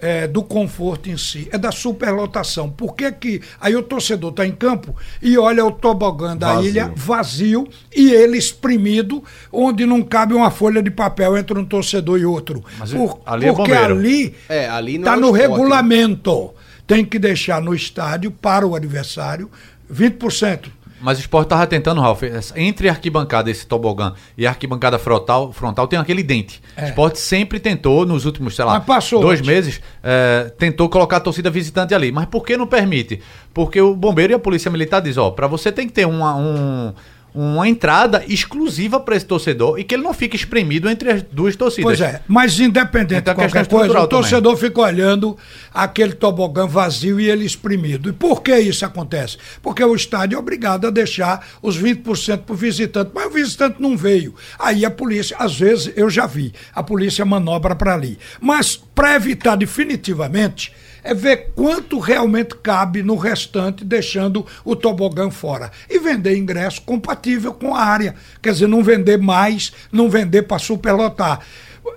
[0.00, 2.68] eh, do conforto em si, é da superlotação.
[2.70, 6.68] Por que que aí o torcedor está em campo e olha o tobogã da Vazio.
[6.70, 12.18] ilha vazio e ele exprimido, onde não cabe uma folha de papel entre um torcedor
[12.18, 12.62] e outro.
[12.78, 12.92] Mas
[13.24, 15.48] ali é porque ali É, ali está é o no esporte, né?
[15.56, 16.54] regulamento.
[16.86, 19.50] Tem que deixar no estádio para o adversário
[19.90, 20.66] 20%.
[21.04, 22.22] Mas o esporte tava tentando, Ralf,
[22.56, 26.62] entre a arquibancada, esse tobogã, e a arquibancada frontal, frontal tem aquele dente.
[26.74, 26.84] É.
[26.84, 28.76] O esporte sempre tentou, nos últimos, sei lá,
[29.20, 29.46] dois antes.
[29.46, 32.10] meses, eh, tentou colocar a torcida visitante ali.
[32.10, 33.20] Mas por que não permite?
[33.52, 36.34] Porque o bombeiro e a polícia militar diz, ó, pra você tem que ter uma,
[36.36, 36.94] um-
[37.34, 41.56] uma entrada exclusiva para esse torcedor e que ele não fique espremido entre as duas
[41.56, 41.98] torcidas.
[41.98, 45.36] Pois é, mas independente Então, de questão qualquer coisa, o torcedor fica olhando
[45.72, 48.08] aquele tobogã vazio e ele exprimido.
[48.08, 49.36] E por que isso acontece?
[49.60, 53.82] Porque o estádio é obrigado a deixar os 20% para o visitante, mas o visitante
[53.82, 54.32] não veio.
[54.56, 58.16] Aí a polícia, às vezes, eu já vi, a polícia manobra para ali.
[58.40, 60.72] Mas para evitar definitivamente,
[61.04, 65.70] é ver quanto realmente cabe no restante, deixando o tobogã fora.
[65.88, 68.14] E vender ingresso compatível com a área.
[68.42, 71.40] Quer dizer, não vender mais, não vender para superlotar.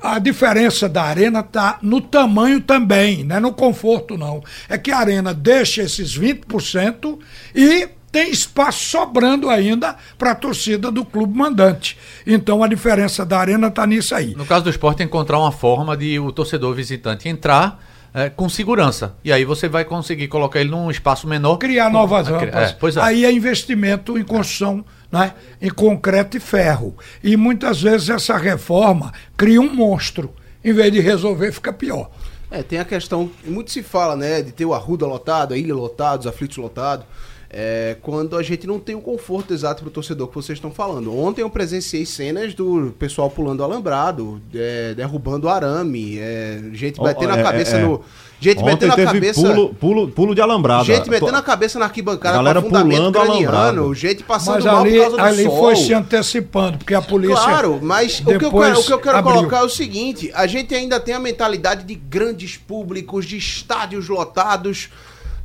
[0.02, 4.44] A diferença da arena está no tamanho também, não é no conforto, não.
[4.68, 7.18] É que a arena deixa esses 20%
[7.56, 11.98] e tem espaço sobrando ainda para a torcida do clube mandante.
[12.26, 14.36] Então a diferença da arena está nisso aí.
[14.36, 17.82] No caso do esporte, encontrar uma forma de o torcedor visitante entrar
[18.14, 19.16] eh, com segurança.
[19.24, 21.58] E aí você vai conseguir colocar ele num espaço menor.
[21.58, 22.72] criar novas É, rampas.
[22.72, 23.02] é, pois é.
[23.02, 25.34] Aí é investimento em construção, né?
[25.62, 26.96] em concreto e ferro.
[27.24, 30.34] E muitas vezes essa reforma cria um monstro.
[30.64, 32.10] Em vez de resolver, fica pior.
[32.50, 35.76] É, tem a questão, muito se fala, né, de ter o Arruda lotado, a Ilha
[35.76, 37.06] lotado, os aflitos lotados,
[37.50, 41.18] é, quando a gente não tem o conforto exato pro torcedor que vocês estão falando.
[41.18, 47.32] Ontem eu presenciei cenas do pessoal pulando alambrado, é, derrubando arame, é, gente Ó, metendo
[47.32, 47.84] é, a cabeça é, é.
[47.84, 48.04] no...
[48.40, 49.42] Gente Ontem metendo a cabeça...
[49.42, 50.84] pulo, pulo, pulo de alambrada.
[50.84, 53.96] Gente metendo a cabeça na arquibancada Galera com afundamento pulando craniano, alambrado.
[53.96, 55.58] gente passando Mas mal ali, por causa do ali sol.
[55.58, 57.36] foi se antecipando, porque a polícia.
[57.36, 60.46] Claro, mas o que, eu quero, o que eu quero colocar é o seguinte: a
[60.46, 64.90] gente ainda tem a mentalidade de grandes públicos, de estádios lotados.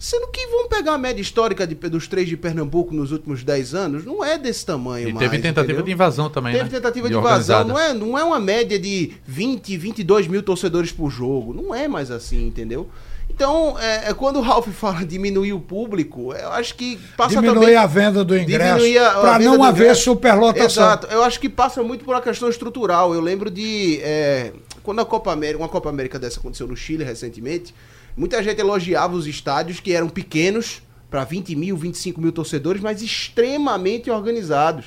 [0.04, 3.72] Sendo que vamos pegar a média histórica de- dos três de Pernambuco nos últimos 10
[3.72, 5.24] anos, não é desse tamanho E mais.
[5.30, 5.84] teve tentativa entendeu?
[5.84, 6.70] de invasão também, Teve né?
[6.70, 7.62] tentativa de, organizada.
[7.68, 11.54] invasão, não é, não é uma média de 20, 22 mil torcedores por jogo.
[11.54, 12.90] Não é mais assim, entendeu?
[13.30, 17.60] Então, é, é quando o Ralf fala diminuir o público, eu acho que passa Diminuir
[17.60, 17.76] também...
[17.76, 18.84] a venda do ingresso
[19.20, 20.82] para não haver superlotação.
[20.84, 21.06] Exato.
[21.12, 23.14] Eu acho que passa muito por uma questão estrutural.
[23.14, 24.00] Eu lembro de.
[24.02, 27.72] é, quando a Copa América, uma Copa América dessa aconteceu no Chile recentemente,
[28.16, 33.02] muita gente elogiava os estádios que eram pequenos, para 20 mil, 25 mil torcedores, mas
[33.02, 34.86] extremamente organizados.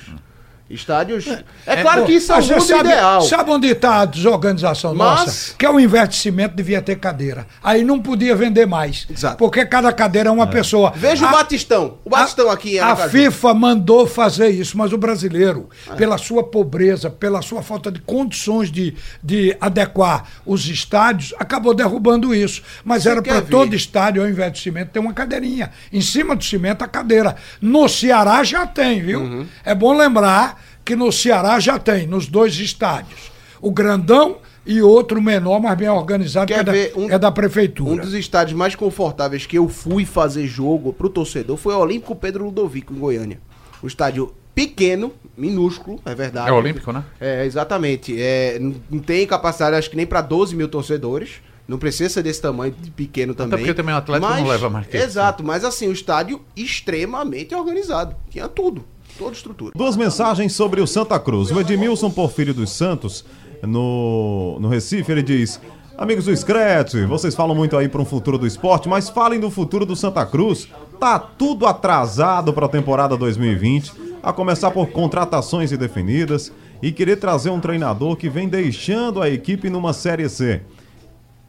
[0.68, 1.26] Estádios.
[1.64, 3.20] É, claro que isso é A o mundo sabe, ideal.
[3.22, 5.54] sabe onde está a desorganização Mas- nossa?
[5.56, 7.46] Que é o investimento devia ter cadeira.
[7.62, 9.06] Aí não podia vender mais.
[9.08, 9.36] Exato.
[9.36, 10.92] Porque cada cadeira é uma pessoa.
[10.96, 11.98] Veja o A- Batistão.
[12.04, 12.96] O Batistão aqui em A.
[12.96, 15.94] FIFA mandou fazer isso, mas o brasileiro, É.
[15.94, 22.34] pela sua pobreza, pela sua falta de condições de, de adequar os estádios, acabou derrubando
[22.34, 22.62] isso.
[22.84, 25.70] Mas Você era para todo estádio, ao invés de cimento, ter uma cadeirinha.
[25.92, 27.36] Em cima do cimento, a cadeira.
[27.60, 29.20] No Ceará já tem, viu?
[29.20, 29.46] Uhum.
[29.64, 30.55] É bom lembrar
[30.86, 33.30] que no Ceará já tem, nos dois estádios.
[33.60, 37.18] O grandão e outro menor, mas bem organizado, que Quer é da, ver um- é
[37.18, 37.90] da prefeitura.
[37.90, 42.14] Um dos estádios mais confortáveis que eu fui fazer jogo pro torcedor foi o Olímpico
[42.16, 43.40] Pedro Ludovico, em Goiânia.
[43.82, 46.48] Um estádio pequeno, minúsculo, é verdade.
[46.48, 47.04] É o Olímpico, né?
[47.20, 48.14] É, exatamente.
[48.18, 48.58] É,
[48.90, 51.40] não tem capacidade, acho que nem para 12 mil torcedores.
[51.68, 53.58] Não precisa ser desse tamanho de pequeno também.
[53.58, 57.54] porque também o Atlético não leva mais que isso, Exato, mas assim, o estádio extremamente
[57.54, 58.14] organizado.
[58.30, 58.84] Tinha tudo,
[59.16, 59.72] toda estrutura.
[59.74, 61.50] Duas mensagens sobre o Santa Cruz.
[61.50, 63.24] O Edmilson Porfírio dos Santos,
[63.62, 65.60] no, no Recife, ele diz:
[65.98, 69.50] Amigos do Scratch, vocês falam muito aí para um futuro do esporte, mas falem do
[69.50, 70.68] futuro do Santa Cruz.
[71.00, 76.52] Tá tudo atrasado para a temporada 2020, a começar por contratações indefinidas
[76.82, 80.60] e querer trazer um treinador que vem deixando a equipe numa Série C.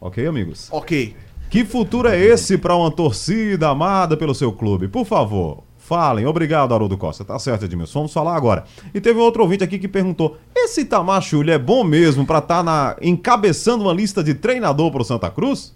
[0.00, 0.68] Ok, amigos?
[0.70, 1.14] Ok.
[1.50, 4.88] Que futuro é esse para uma torcida amada pelo seu clube?
[4.88, 6.26] Por favor, Falem.
[6.26, 7.24] Obrigado, Haroldo Costa.
[7.24, 8.00] Tá certo, Edmilson.
[8.00, 8.64] Vamos falar agora.
[8.92, 12.94] E teve outro ouvinte aqui que perguntou: esse Itamar é bom mesmo pra estar na
[13.00, 15.74] encabeçando uma lista de treinador pro Santa Cruz?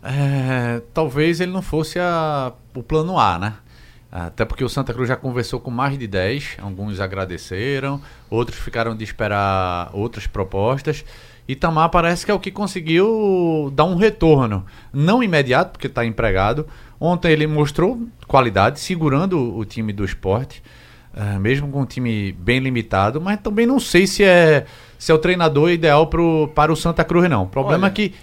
[0.00, 3.54] É, talvez ele não fosse a- o plano A, né?
[4.10, 8.00] Até porque o Santa Cruz já conversou com mais de 10, alguns agradeceram,
[8.30, 11.04] outros ficaram de esperar outras propostas.
[11.48, 16.66] Itamar parece que é o que conseguiu dar um retorno, não imediato, porque está empregado.
[17.04, 20.62] Ontem ele mostrou qualidade, segurando o, time do esporte,
[21.16, 25.14] eh, mesmo com um time bem limitado, mas também não sei se é, se é
[25.14, 27.42] o treinador ideal pro, para o Santa Cruz, não.
[27.42, 27.90] O problema Olha.
[27.90, 28.14] é que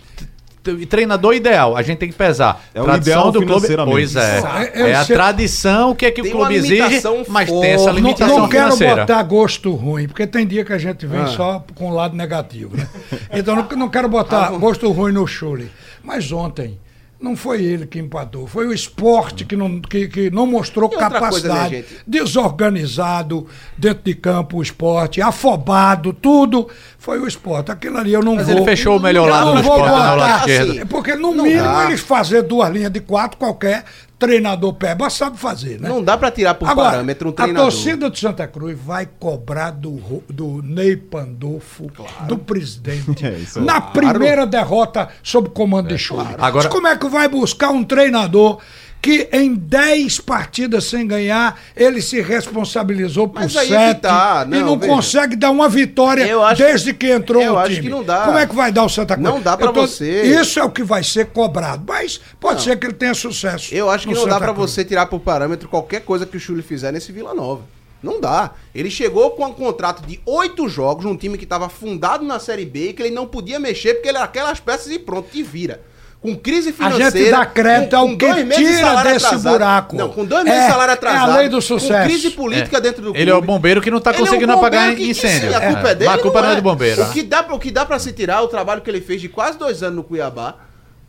[0.87, 2.63] treinador ideal, a gente tem que pesar.
[2.73, 3.91] É o ideal financeiramente.
[3.91, 4.39] Pois é.
[4.39, 7.23] Eu- eu é a sei- tradição, o que é que Tem o clube exige, limitação
[7.27, 7.85] mas tem essa forte.
[7.87, 8.95] Não, limitação não quero financeira.
[9.01, 11.27] botar gosto ruim, porque tem dia que a gente vem Ah.
[11.27, 12.87] só com o lado negativo, né?
[13.33, 15.69] Então não, não quero botar gosto ruim no Chule.
[16.03, 16.77] Mas ontem
[17.21, 20.95] não foi ele que empatou, foi o esporte que não, que, que não mostrou E
[20.95, 21.75] outra coisa, capacidade.
[21.77, 23.45] né, desorganizado
[23.77, 26.67] dentro de campo o esporte, afobado, tudo.
[26.97, 27.71] Foi o esporte.
[27.71, 28.55] Aquilo ali eu não Mas vou.
[28.57, 30.71] ele fechou o melhor eu lado não do vou esporte no lado botar esquerdo.
[30.71, 31.85] assim, Porque no Não mínimo dá.
[31.85, 33.83] eles fazer duas linhas de quatro, qualquer
[34.19, 35.87] treinador peba sabe fazer, né?
[35.87, 37.71] Não dá pra tirar por Agora, parâmetro um a treinador.
[37.71, 41.87] torcida de Santa Cruz vai cobrar do, do Ney Pandolfo,
[42.27, 46.27] do presidente, É na primeira derrota sob comando de Chuli.
[46.37, 48.59] Agora- Mas como é que vai buscar um treinador
[49.01, 54.01] que em 10 partidas sem ganhar, ele se responsabilizou por Mas aí é que 7
[54.01, 54.93] tá, e não, não veja.
[54.93, 57.83] consegue dar uma vitória desde que entrou eu o acho time.
[57.83, 58.25] que não dá.
[58.25, 59.29] Como é que vai dar o Santa Cruz?
[59.29, 60.23] Não dá Eu tô- você.
[60.23, 63.73] Isso é o que vai ser cobrado, mas pode ser que ele tenha sucesso.
[63.73, 64.71] Eu acho que não dá Santa pra Cruz.
[64.71, 67.61] você tirar por parâmetro qualquer coisa que o Chuli fizer nesse Vila Nova.
[68.01, 68.51] Não dá.
[68.73, 72.65] Ele chegou com um contrato de oito jogos num time que estava fundado na Série
[72.65, 75.43] B e que ele não podia mexer porque ele era aquelas peças e pronto, te
[75.43, 75.81] vira.
[76.21, 77.11] Com crise A financeira.
[77.11, 79.51] gente dá crédito ao que dois meses de tira salário desse atrasado.
[79.53, 79.95] buraco.
[79.95, 81.37] Não, com dois meses É, de salário é a atrasado.
[81.37, 82.03] lei do Com sucesso.
[82.09, 82.81] crise política É.
[82.81, 83.19] dentro do clube.
[83.21, 85.49] Ele é o bombeiro que não tá Ele é conseguindo bombeiro apagar que- que incêndio.
[85.49, 85.95] sim, a culpa é, É.
[85.95, 86.09] dele.
[86.09, 88.11] Mas a culpa não é do bombeiro, O que, dá, o que dá pra se
[88.11, 90.55] tirar é o trabalho que ele fez de quase dois anos no Cuiabá,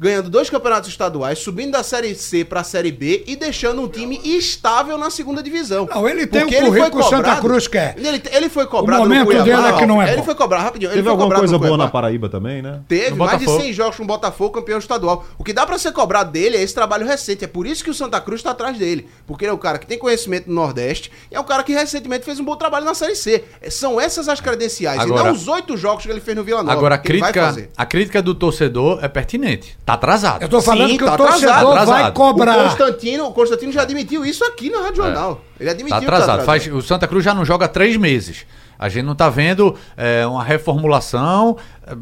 [0.00, 4.18] ganhando dois campeonatos estaduais, subindo da Série C pra Série B e deixando um time
[4.24, 5.86] estável na segunda divisão.
[5.94, 7.94] Não, ele tem Porque foi currículo que o Santa cobrado- Cruz quer.
[7.98, 9.44] Ele, ele foi cobrado O momento no Cuiabá.
[9.44, 10.88] dele é que não é Ele foi cobrado, rapidinho.
[10.88, 12.80] ele Teve foi alguma cobrado coisa boa na Paraíba também, né?
[12.88, 13.62] Teve No mais de Botafogo.
[13.62, 15.26] 100 jogos com o Botafogo, campeão estadual.
[15.36, 17.44] O que dá pra ser cobrado dele é esse trabalho recente.
[17.44, 19.06] É por isso que o Santa Cruz tá atrás dele.
[19.26, 21.72] Porque ele é o cara que tem conhecimento no Nordeste e é o cara que
[21.74, 23.44] recentemente fez um bom trabalho na Série C.
[23.60, 24.98] É, São essas as credenciais.
[24.98, 26.72] e Agora- não os oito jogos que ele fez no Vila Nova.
[26.72, 29.76] Agora, a crítica, a crítica do torcedor é pertinente.
[29.90, 30.42] Tá atrasado.
[30.42, 32.10] Eu tô falando Sim, que tá o torcedor atrasado, vai atrasado.
[32.10, 32.54] O cobrar.
[32.64, 35.40] Constantino, o Constantino já admitiu isso aqui na Rádio Jornal.
[35.58, 36.44] Ele admitiu Tá que atrasado.
[36.44, 38.46] Faz, o Santa Cruz já não joga há três meses.
[38.78, 41.58] A gente não tá vendo é, uma reformulação.
[41.86, 41.92] é,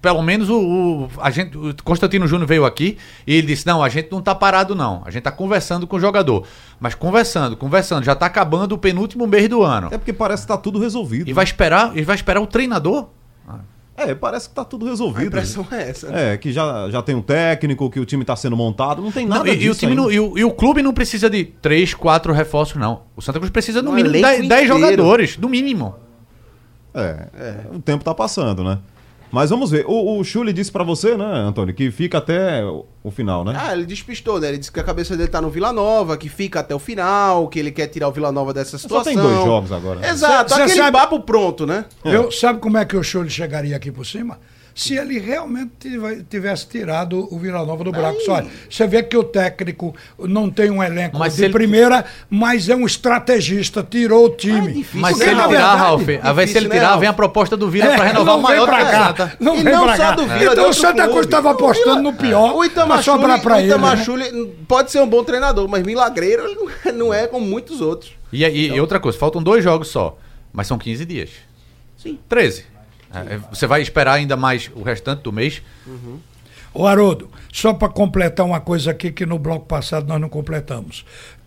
[0.00, 3.82] Pelo menos o, o- a gente, o Constantino Júnior veio aqui e ele disse: não,
[3.82, 5.02] a gente não tá parado, não.
[5.04, 6.44] A gente tá conversando com o jogador.
[6.78, 9.88] Mas conversando, conversando, já tá acabando o penúltimo mês do ano.
[9.90, 11.28] É porque parece que tá tudo resolvido.
[11.28, 13.08] E vai esperar, e vai esperar o treinador?
[13.98, 15.26] É, parece que tá tudo A resolvido.
[15.26, 16.08] impressão é essa.
[16.08, 16.34] né?
[16.34, 19.26] É, que já, já tem um técnico, que o time tá sendo montado, não tem
[19.26, 20.02] Não, nada e, e disso o time ainda.
[20.02, 23.02] não- e, o, e o clube não precisa de três, quatro reforços, não.
[23.16, 24.80] O Santa Cruz precisa, no Um mínimo, elenco 10 10 inteiro.
[24.80, 25.94] jogadores, no mínimo.
[26.94, 27.26] É,
[27.72, 28.78] o tempo tá passando, né?
[29.30, 29.84] Mas vamos ver.
[29.86, 33.54] O, o Chuli disse pra você, né, Antônio, que fica até o, final, né?
[33.58, 34.48] Ah, ele despistou, né?
[34.48, 37.46] Ele disse que a cabeça dele tá no Vila Nova, que fica até o final,
[37.48, 39.12] que ele quer tirar o Vila Nova dessa Só situação.
[39.12, 40.00] tem dois jogos agora.
[40.00, 40.10] né?
[40.10, 41.84] Exato, Cê- cê aquele sabe- papo pronto, né?
[42.04, 44.38] Eu, sabe como é que o Chule chegaria aqui por cima?
[44.78, 48.20] Se ele realmente tive- tivesse tirado o Vila Nova do buraco.
[48.20, 52.68] Só, você vê que o técnico não tem um elenco Mas de ele- primeira, mas
[52.68, 54.86] é um estrategista, tirou o time.
[54.94, 57.08] Ah, é Mas Porque, se ele tirar, verdade, Ralf, invés se ele né, tirar, vem
[57.08, 59.32] a proposta do Vila É, pra renovar não o maior pra cá.
[59.40, 60.10] Não E vem não pra só cá.
[60.12, 63.58] do Vila, então o Santa Cruz estava apostando no pior O Itamar pra pra o
[63.58, 63.66] ele.
[63.66, 64.04] Itamar né?
[64.68, 66.44] Pode ser um bom treinador, mas milagreiro
[66.84, 68.12] ele não é, é como muitos outros.
[68.32, 70.16] E, e- e outra coisa, faltam dois jogos só,
[70.52, 71.30] mas são 15 dias.
[71.96, 72.16] Sim.
[72.28, 72.77] 13.
[73.12, 75.62] É, você vai esperar ainda mais o restante do mês?
[76.74, 81.04] Ô Haroldo, só para completar uma coisa aqui que no bloco passado nós não completamos.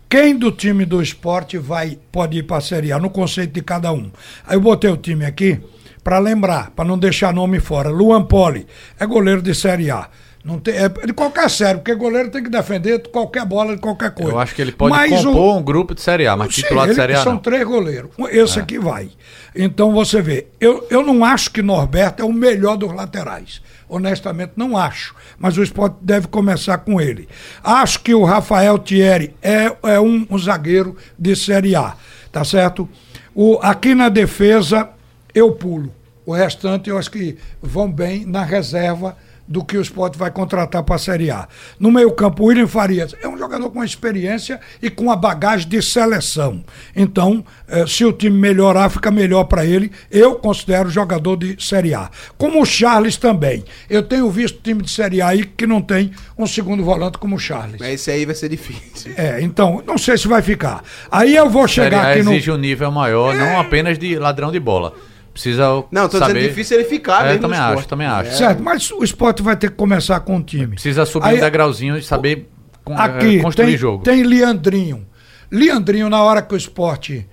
[0.08, 3.62] Quem do time do esporte vai pode ir para a Série A, no conceito de
[3.62, 4.10] cada um.
[4.46, 5.58] Aí eu botei o time aqui
[6.04, 7.88] para lembrar, para não deixar nome fora.
[7.88, 8.66] Luan Poli
[8.98, 10.08] é goleiro de Série A.
[10.44, 14.10] Não tem, é de qualquer série, porque goleiro tem que defender qualquer bola de qualquer
[14.10, 14.32] coisa.
[14.32, 16.88] Eu acho que ele pode Mas compor um grupo de Série A, mas Sim, titular
[16.88, 17.40] de Série A São não.
[17.40, 18.10] três goleiros.
[18.30, 19.10] Esse aqui vai.
[19.54, 23.62] Então você vê, eu, eu não acho que Norberto é o melhor dos laterais.
[23.88, 25.14] Honestamente, não acho.
[25.38, 27.28] Mas o esporte deve começar com ele.
[27.62, 31.94] Acho que o Rafael Thierry é, é um, um zagueiro de Série A.
[32.32, 32.88] Tá certo?
[33.32, 34.88] O, aqui na defesa,
[35.32, 35.94] eu pulo.
[36.24, 39.16] O restante eu acho que vão bem na reserva
[39.52, 41.46] do que o esporte vai contratar para a Série A.
[41.78, 45.82] No meio-campo, o William Farias é um jogador com experiência e com a bagagem de
[45.82, 46.64] seleção.
[46.96, 49.92] Então, eh, se o time melhorar, fica melhor para ele.
[50.10, 52.10] Eu considero jogador de Série A.
[52.38, 53.62] Como o Charles também.
[53.90, 57.36] Eu tenho visto time de Série A aí que não tem um segundo volante como
[57.36, 57.76] o Charles.
[57.78, 59.12] Mas esse aí vai ser difícil.
[59.18, 60.82] É, então, não sei se vai ficar.
[61.10, 62.32] Aí eu vou Série chegar A aqui no.
[62.32, 64.94] exige um nível maior, não apenas de ladrão de bola.
[65.32, 66.34] Precisa Não, tô saber...
[66.34, 68.36] dizendo difícil ele ficar É, mesmo também no acho, também acho.
[68.36, 70.74] Certo, mas o esporte vai ter que começar com o time.
[70.74, 72.50] Precisa subir Aí- um degrauzinho e saber
[72.84, 74.04] con- Aqui construir tem, jogo.
[74.04, 75.06] tem Leandrinho.
[75.50, 77.26] Leandrinho, na hora que o esporte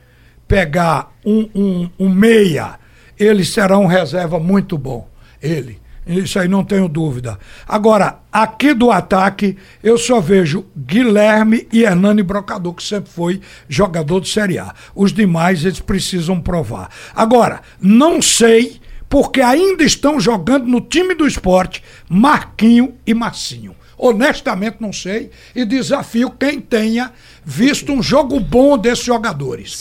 [0.48, 2.80] pegar um, um, um meia,
[3.18, 5.08] ele será um reserva muito bom.
[5.42, 5.80] Ele.
[6.10, 7.38] Isso aí não tenho dúvida.
[7.68, 14.20] Agora, aqui do ataque, eu só vejo Guilherme e Hernani Brocador, que sempre foi jogador
[14.20, 14.74] de Série A.
[14.96, 16.90] Os demais, eles precisam provar.
[17.16, 23.76] Agora, não sei, porque ainda estão jogando no time do esporte Marquinho e Massinho.
[23.96, 25.30] Honestamente, não sei.
[25.56, 27.12] E desafio quem tenha
[27.46, 29.78] visto um jogo bom desses jogadores.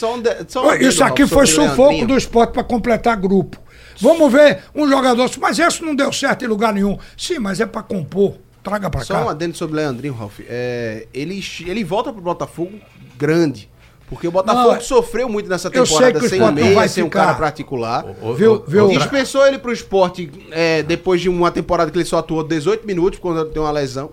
[0.78, 3.58] De- Isso aqui foi sufoco do esporte para completar grupo.
[4.00, 6.98] Vamos ver um jogador, mas esse não deu certo em lugar nenhum.
[7.16, 8.34] Sim, mas é para compor.
[8.62, 9.24] Traga para Só cá.
[9.24, 10.40] um adendo sobre o Leandrinho, Ralf.
[10.48, 12.72] É, ele, ele volta pro Botafogo
[13.16, 13.68] grande.
[14.08, 17.10] Porque o Botafogo Não, é- sofreu muito nessa temporada o sem não meia, sem um
[17.10, 18.06] cara pra articular.
[18.22, 22.06] O- Viu- o- viu- Dispensou ele pro esporte é, depois de uma temporada que ele
[22.06, 24.10] só atuou 18 minutos, quando tem uma lesão.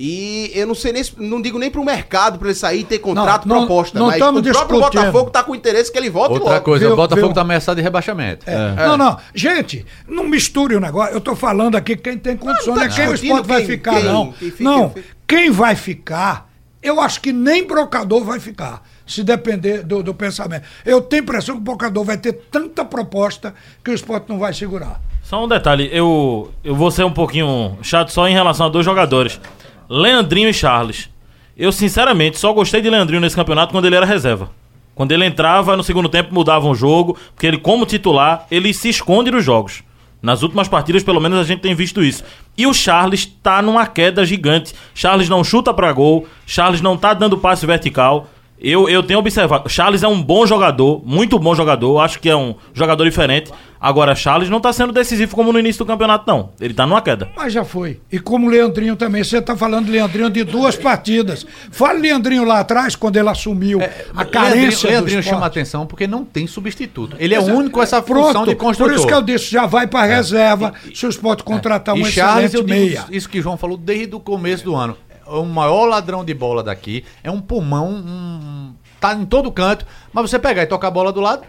[0.00, 3.00] E eu não sei nem, não digo nem pro mercado pra ele sair e ter
[3.00, 3.98] contrato, Não, não- proposta.
[3.98, 4.80] não mas o próprio discutindo.
[4.80, 6.64] Botafogo tá com interesse que ele volte Outra logo.
[6.64, 7.34] coisa, Viu- o Botafogo viu?
[7.34, 8.48] tá ameaçado de rebaixamento.
[8.48, 8.86] É.
[8.86, 9.16] Não, não.
[9.34, 11.12] Gente, não misture o negócio.
[11.12, 12.68] Eu tô falando aqui quem tem condições.
[12.68, 14.30] Não, tá é quem o esporte vai ficar, quem- não.
[14.32, 14.94] quem fica, não,
[15.26, 16.48] quem vai ficar,
[16.80, 18.82] eu acho que nem brocador vai ficar.
[19.04, 20.62] Se depender do, do pensamento.
[20.86, 24.38] Eu tenho a impressão que o brocador vai ter tanta proposta que o esporte não
[24.38, 25.00] vai segurar.
[25.24, 28.84] Só um detalhe, eu, eu vou ser um pouquinho chato só em relação a dois
[28.84, 29.40] jogadores.
[29.88, 31.08] Leandrinho e Charles.
[31.56, 34.50] Eu, sinceramente, só gostei de Leandrinho nesse campeonato quando ele era reserva.
[34.94, 38.88] Quando ele entrava no segundo tempo, mudava o jogo, porque ele, como titular, ele se
[38.88, 39.82] esconde nos jogos.
[40.20, 42.22] Nas últimas partidas, pelo menos, a gente tem visto isso.
[42.56, 44.74] E o Charles tá numa queda gigante.
[44.94, 48.28] Charles não chuta pra gol, Charles não tá dando passe vertical.
[48.60, 49.68] Eu, eu tenho observado.
[49.68, 52.00] Charles é um bom jogador, muito bom jogador.
[52.00, 53.52] Acho que é um jogador diferente.
[53.80, 56.50] Agora, Charles não tá sendo decisivo como no início do campeonato, não.
[56.60, 57.28] Ele tá numa queda.
[57.36, 58.00] Mas já foi.
[58.10, 59.22] E como o Leandrinho também.
[59.22, 61.46] Você está falando de Leandrinho de duas partidas.
[61.70, 63.80] Fala Leandrinho lá atrás, quando ele assumiu
[64.16, 67.16] a carência Leandrinho, do Leandrinho chama atenção porque não tem substituto.
[67.20, 68.92] Ele é o único com essa função Pronto, de construtor.
[68.92, 72.10] por isso que eu disse, já vai para reserva, se o esporte contratar um e
[72.10, 73.04] Charles, meia.
[73.10, 74.96] isso que o João falou desde o começo do ano.
[75.28, 77.04] É o maior ladrão de bola daqui.
[77.22, 79.84] É um pulmão, um- tá em todo canto.
[80.12, 81.42] Mas você pegar e tocar a bola do lado,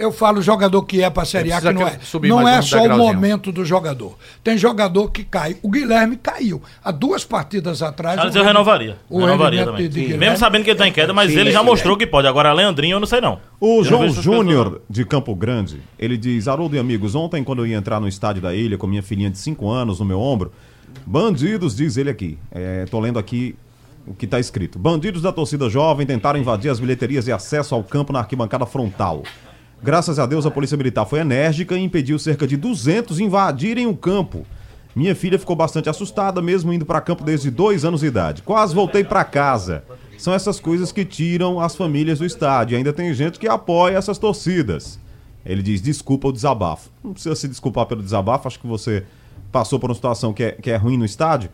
[0.00, 1.98] Eu falo jogador que é para Série A, que não é.
[2.28, 4.16] Não é um só o momento do jogador.
[4.44, 5.56] Tem jogador que cai.
[5.60, 6.62] O Guilherme caiu.
[6.84, 8.14] Há duas partidas atrás.
[8.14, 8.96] Charles o eu renovaria.
[9.10, 9.88] O renovaria também.
[9.88, 11.96] de- de Mesmo sabendo que ele tá em queda, mas Sim, ele já sim, mostrou
[11.96, 12.28] que pode.
[12.28, 13.40] Agora, Leandrinho, eu não sei não.
[13.60, 17.66] O Eu João Júnior, de Campo Grande, ele diz: Haroldo e amigos, ontem, quando eu
[17.66, 20.52] ia entrar no estádio da ilha com minha filhinha de 5 anos no meu ombro,
[21.08, 22.38] bandidos, diz ele aqui.
[22.50, 23.56] É, tô lendo aqui
[24.06, 24.78] o que tá escrito.
[24.78, 29.22] Bandidos da torcida jovem tentaram invadir as bilheterias e acesso ao campo na arquibancada frontal.
[29.82, 33.96] Graças a Deus, a Polícia Militar foi enérgica e impediu cerca de 200 invadirem o
[33.96, 34.46] campo.
[34.94, 38.42] Minha filha ficou bastante assustada, mesmo indo para campo desde dois anos de idade.
[38.42, 39.84] Quase voltei para casa.
[40.18, 42.76] São essas coisas que tiram as famílias do estádio.
[42.76, 44.98] Ainda tem gente que apoia essas torcidas.
[45.46, 46.90] Ele diz: desculpa o desabafo.
[47.02, 49.04] Não precisa se desculpar pelo desabafo, acho que você
[49.52, 51.50] passou por uma situação que é, que é ruim no estádio.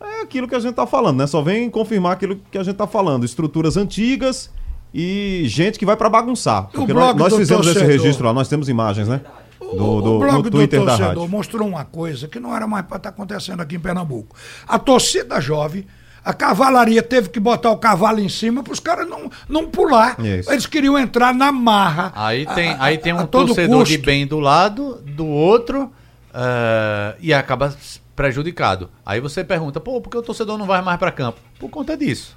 [0.00, 1.26] É aquilo que a gente tá falando, né?
[1.26, 3.24] Só vem confirmar aquilo que a gente tá falando.
[3.24, 4.50] Estruturas antigas
[4.94, 6.64] e gente que vai para bagunçar.
[6.64, 9.20] O Porque nós, nós do fizemos esse registro lá, nós temos imagens, né?
[9.60, 11.28] Do, O- do, o blog no do Twitter da torcedor rádio.
[11.28, 14.36] mostrou uma coisa que não era mais para estar acontecendo aqui em Pernambuco.
[14.68, 15.86] A torcida jovem,
[16.22, 20.18] a cavalaria teve que botar o cavalo em cima para os caras não, não pular.
[20.20, 20.50] Isso.
[20.52, 22.12] Eles queriam entrar na marra.
[22.14, 25.90] Aí tem, a- aí tem a um torcedor de bem do lado, do outro,
[26.34, 27.74] eh, e acaba
[28.14, 28.90] prejudicado.
[29.04, 31.40] Aí você pergunta, pô, por que o torcedor não vai mais para campo?
[31.58, 32.36] Por conta disso.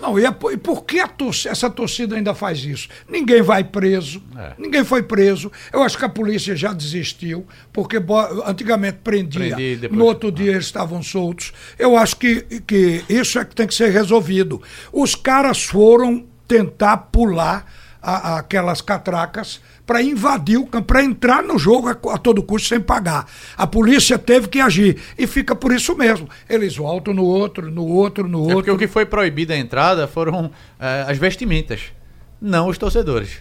[0.00, 2.88] Não, e, por- e por que a torci- essa torcida ainda faz isso?
[3.08, 4.52] Ninguém vai preso, É.
[4.58, 5.52] ninguém foi preso.
[5.72, 7.98] Eu acho que a polícia já desistiu, porque
[8.44, 11.52] antigamente prendia, e depois- no outro dia eles estavam soltos.
[11.78, 14.60] Eu acho que, que isso é que tem que ser resolvido.
[14.92, 17.64] Os caras foram tentar pular
[18.02, 22.68] a- aquelas catracas para invadir o campo, para entrar no jogo a, a todo custo
[22.68, 23.26] sem pagar.
[23.56, 26.28] A polícia teve que agir e fica por isso mesmo.
[26.48, 28.74] Eles voltam no outro, no outro, no É porque outro.
[28.74, 30.50] o que foi proibido a entrada foram
[30.80, 31.92] eh, as vestimentas,
[32.40, 33.38] não os torcedores.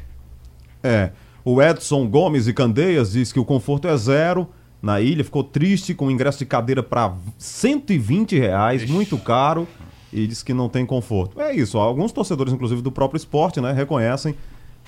[0.84, 1.12] É.
[1.43, 4.47] O Edson Gomes e Candeias diz que o conforto é zero
[4.82, 9.68] na ilha, ficou triste com o ingresso de cadeira para 120 reais, muito caro,
[10.12, 11.39] e disse que não tem conforto.
[11.39, 14.36] É isso, alguns torcedores, inclusive do próprio esporte, né, reconhecem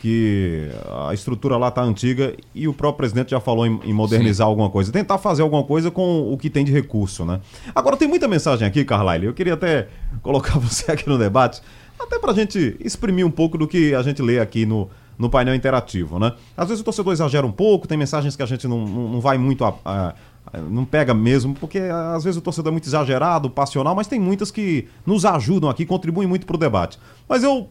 [0.04, 0.68] que
[1.08, 4.70] a estrutura lá tá antiga e o próprio presidente já falou em, em modernizar alguma
[4.70, 7.39] coisa, tentar fazer alguma coisa com o que tem de recurso, né?
[7.74, 9.88] Agora tem muita mensagem aqui, Carlyle, eu queria até
[10.22, 11.62] colocar você aqui no debate,
[11.97, 15.56] até pra gente exprimir um pouco do que a gente lê aqui no, no painel
[15.56, 16.34] interativo, né?
[16.58, 19.22] Às vezes o torcedor exagera um pouco, tem mensagens que a gente não, não, não
[19.22, 20.08] vai muito a, a,
[20.54, 21.80] a- não pega mesmo, porque
[22.14, 25.86] às vezes o torcedor é muito exagerado, passional, mas tem muitas que nos ajudam aqui,
[25.86, 26.99] contribuem muito pro debate.
[27.30, 27.70] Mas eu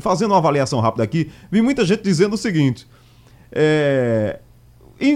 [0.00, 2.86] fazendo uma avaliação rápida aqui, vi muita gente dizendo o seguinte:
[3.52, 4.40] é,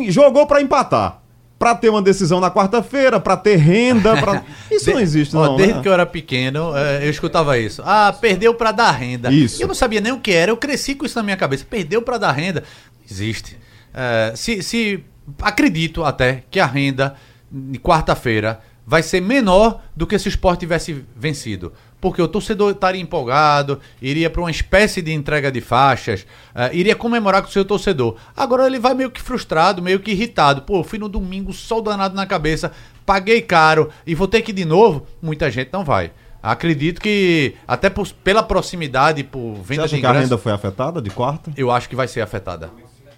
[0.09, 1.21] jogou pra empatar,
[1.59, 4.43] Pra ter uma decisão na quarta-feira, pra ter renda, pra...
[4.73, 5.83] isso não existe Ó, não, desde né?
[5.83, 7.83] que eu era pequeno, eh, eu escutava isso.
[7.85, 9.31] Ah, perdeu pra dar renda.
[9.31, 9.63] Isso.
[9.63, 11.67] Eu não sabia nem o que era, eu cresci com isso na minha cabeça.
[11.69, 12.65] Perdeu pra dar renda.
[13.11, 13.59] Existe.
[13.93, 15.05] Eh, se, se
[15.43, 17.15] acredito até que a renda
[17.53, 21.75] de quarta-feira vai ser menor do que se o esporte tivesse vencido.
[22.01, 26.97] Porque o torcedor estaria empolgado, iria para uma espécie de entrega de faixas, eh, iria
[26.97, 28.17] comemorar com o seu torcedor.
[28.37, 30.63] Agora ele vai meio que frustrado, meio que irritado.
[30.63, 32.73] Pô, fui no domingo, sol danado na cabeça,
[33.05, 35.07] paguei caro e vou ter que ir de novo.
[35.21, 36.11] Muita gente não vai.
[36.43, 40.53] Acredito que, até por- pela proximidade, por Você venda acha de que a renda foi
[40.53, 41.53] afetada de quarta?
[41.55, 42.71] eu acho que vai ser afetada.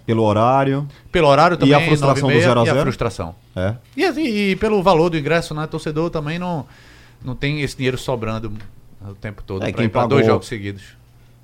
[0.05, 0.85] Pelo horário?
[1.09, 2.81] Pelo horário também, a frustração do 9h30, 0 a E a 0?
[2.83, 3.35] frustração.
[3.55, 3.75] É.
[3.95, 5.65] E, assim, e pelo valor do ingresso, né?
[5.67, 6.65] Torcedor também não,
[7.23, 8.51] não tem esse dinheiro sobrando
[9.07, 10.83] o tempo todo É, pra pagou- dois jogos seguidos.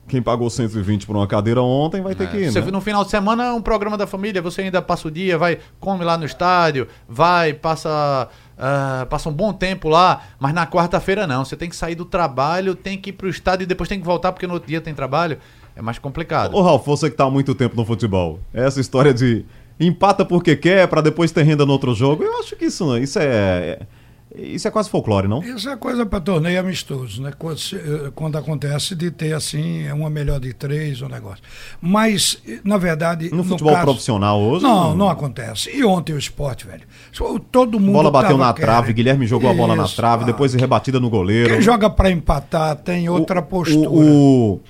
[0.08, 2.72] Quem pagou 120 por uma cadeira ontem vai ter que ir, Você né?
[2.72, 5.60] no final de semana é um programa da família, você ainda passa o dia, vai,
[5.80, 8.28] come lá no estádio, vai, passa,
[8.58, 11.46] ah, passa um bom tempo lá, mas na quarta-feira não.
[11.46, 14.06] Você tem que sair do trabalho, tem que ir pro estádio e depois tem que
[14.06, 15.38] voltar porque no outro dia tem trabalho.
[15.76, 16.56] É mais complicado.
[16.56, 19.46] Ô, Ralf, você que tá há muito tempo no futebol, essa história de
[19.80, 23.20] empata porque quer pra depois ter renda no outro jogo, eu acho que isso, isso
[23.22, 23.82] é,
[24.42, 25.44] isso é quase folclore, não?
[25.44, 27.32] Isso é coisa para torneio amistoso, né?
[27.38, 31.44] Quando, eh, quando acontece de ter assim, uma melhor de três, um negócio.
[31.82, 33.30] Mas, eh, na verdade.
[33.34, 35.70] No futebol caso- profissional hoje, Não, não- acontece.
[35.76, 36.84] E ontem o esporte, velho.
[37.52, 37.92] Todo mundo.
[37.92, 38.96] A bola bateu na trave, querendo.
[38.96, 40.26] Guilherme jogou a bola na Isso, trave, ah.
[40.28, 41.50] depois rebatida no goleiro.
[41.54, 43.90] Quem joga para empatar tem outra O- postura.
[43.90, 44.62] O, o-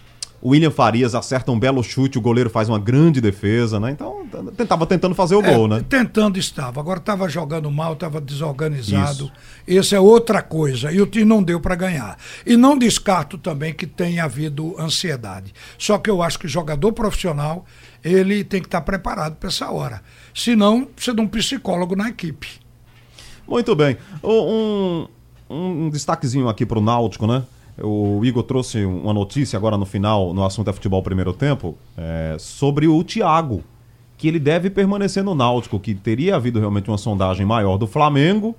[0.41, 3.91] o William Farias acerta um belo chute, o goleiro faz uma grande defesa, né?
[3.91, 4.25] Então,
[4.55, 5.83] t- tava tentando fazer o É, gol, né?
[5.89, 6.79] Tentando estava.
[6.79, 9.31] Agora estava jogando mal, estava desorganizado.
[9.67, 10.91] Isso é outra coisa.
[10.91, 12.17] E o time não deu para ganhar.
[12.45, 15.53] E não descarto também que tenha havido ansiedade.
[15.77, 17.65] Só que eu acho que o jogador profissional
[18.03, 20.01] ele tem que estar preparado para essa hora.
[20.33, 22.47] Senão, precisa de um psicólogo na equipe.
[23.47, 23.97] Muito bem.
[24.21, 25.07] O-
[25.51, 27.43] Um, um destaquezinho aqui pro Náutico, né?
[27.81, 32.35] O Igor trouxe uma notícia agora no final, no assunto é futebol primeiro tempo, é,
[32.39, 33.63] sobre o Thiago,
[34.17, 38.55] que ele deve permanecer no Náutico, que teria havido realmente uma sondagem maior do Flamengo,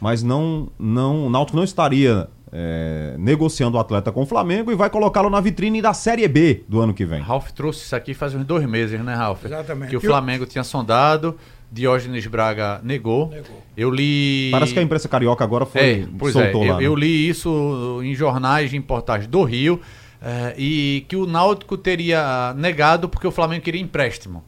[0.00, 4.74] mas não, não, o Náutico não estaria é, negociando o atleta com o Flamengo e
[4.74, 7.20] vai colocá-lo na vitrine da Série B do ano que vem.
[7.20, 9.44] Ralf trouxe isso aqui faz uns dois meses, né, Ralf?
[9.44, 9.90] Exatamente.
[9.90, 11.36] Que o o- Flamengo tinha sondado,
[11.74, 13.28] Diógenes Braga negou.
[13.30, 13.62] Negou.
[13.76, 14.48] Eu li.
[14.52, 16.78] Parece que a imprensa carioca agora foi É, pois é, soltou eu, lá.
[16.78, 16.86] né?
[16.86, 19.80] eu li isso em jornais em portais do Rio
[20.22, 24.44] eh, e que o Náutico teria negado porque o Flamengo queria empréstimo.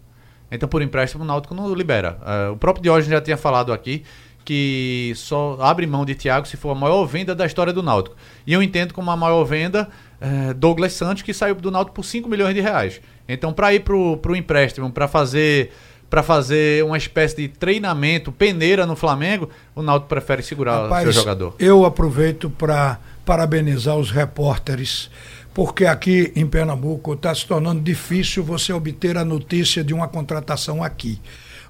[0.53, 2.17] Então, por empréstimo, o Náutico não libera.
[2.25, 4.05] Eh, o próprio Diógenes já tinha falado aqui
[4.45, 8.15] que só abre mão de Thiago se for a maior venda da história do Náutico.
[8.47, 9.89] E eu entendo como a maior venda
[10.21, 13.01] eh, Douglas Santos, que saiu do Náutico por 5 milhões de reais.
[13.29, 15.73] Então, para ir pro, pro empréstimo, para fazer
[16.09, 21.13] para fazer uma espécie de treinamento, peneira no Flamengo, o Náutico prefere segurar o seu
[21.13, 21.55] jogador.
[21.59, 25.11] Eu aproveito para parabenizar os repórteres,
[25.53, 30.83] porque aqui em Pernambuco está se tornando difícil você obter a notícia de uma contratação
[30.83, 31.21] aqui.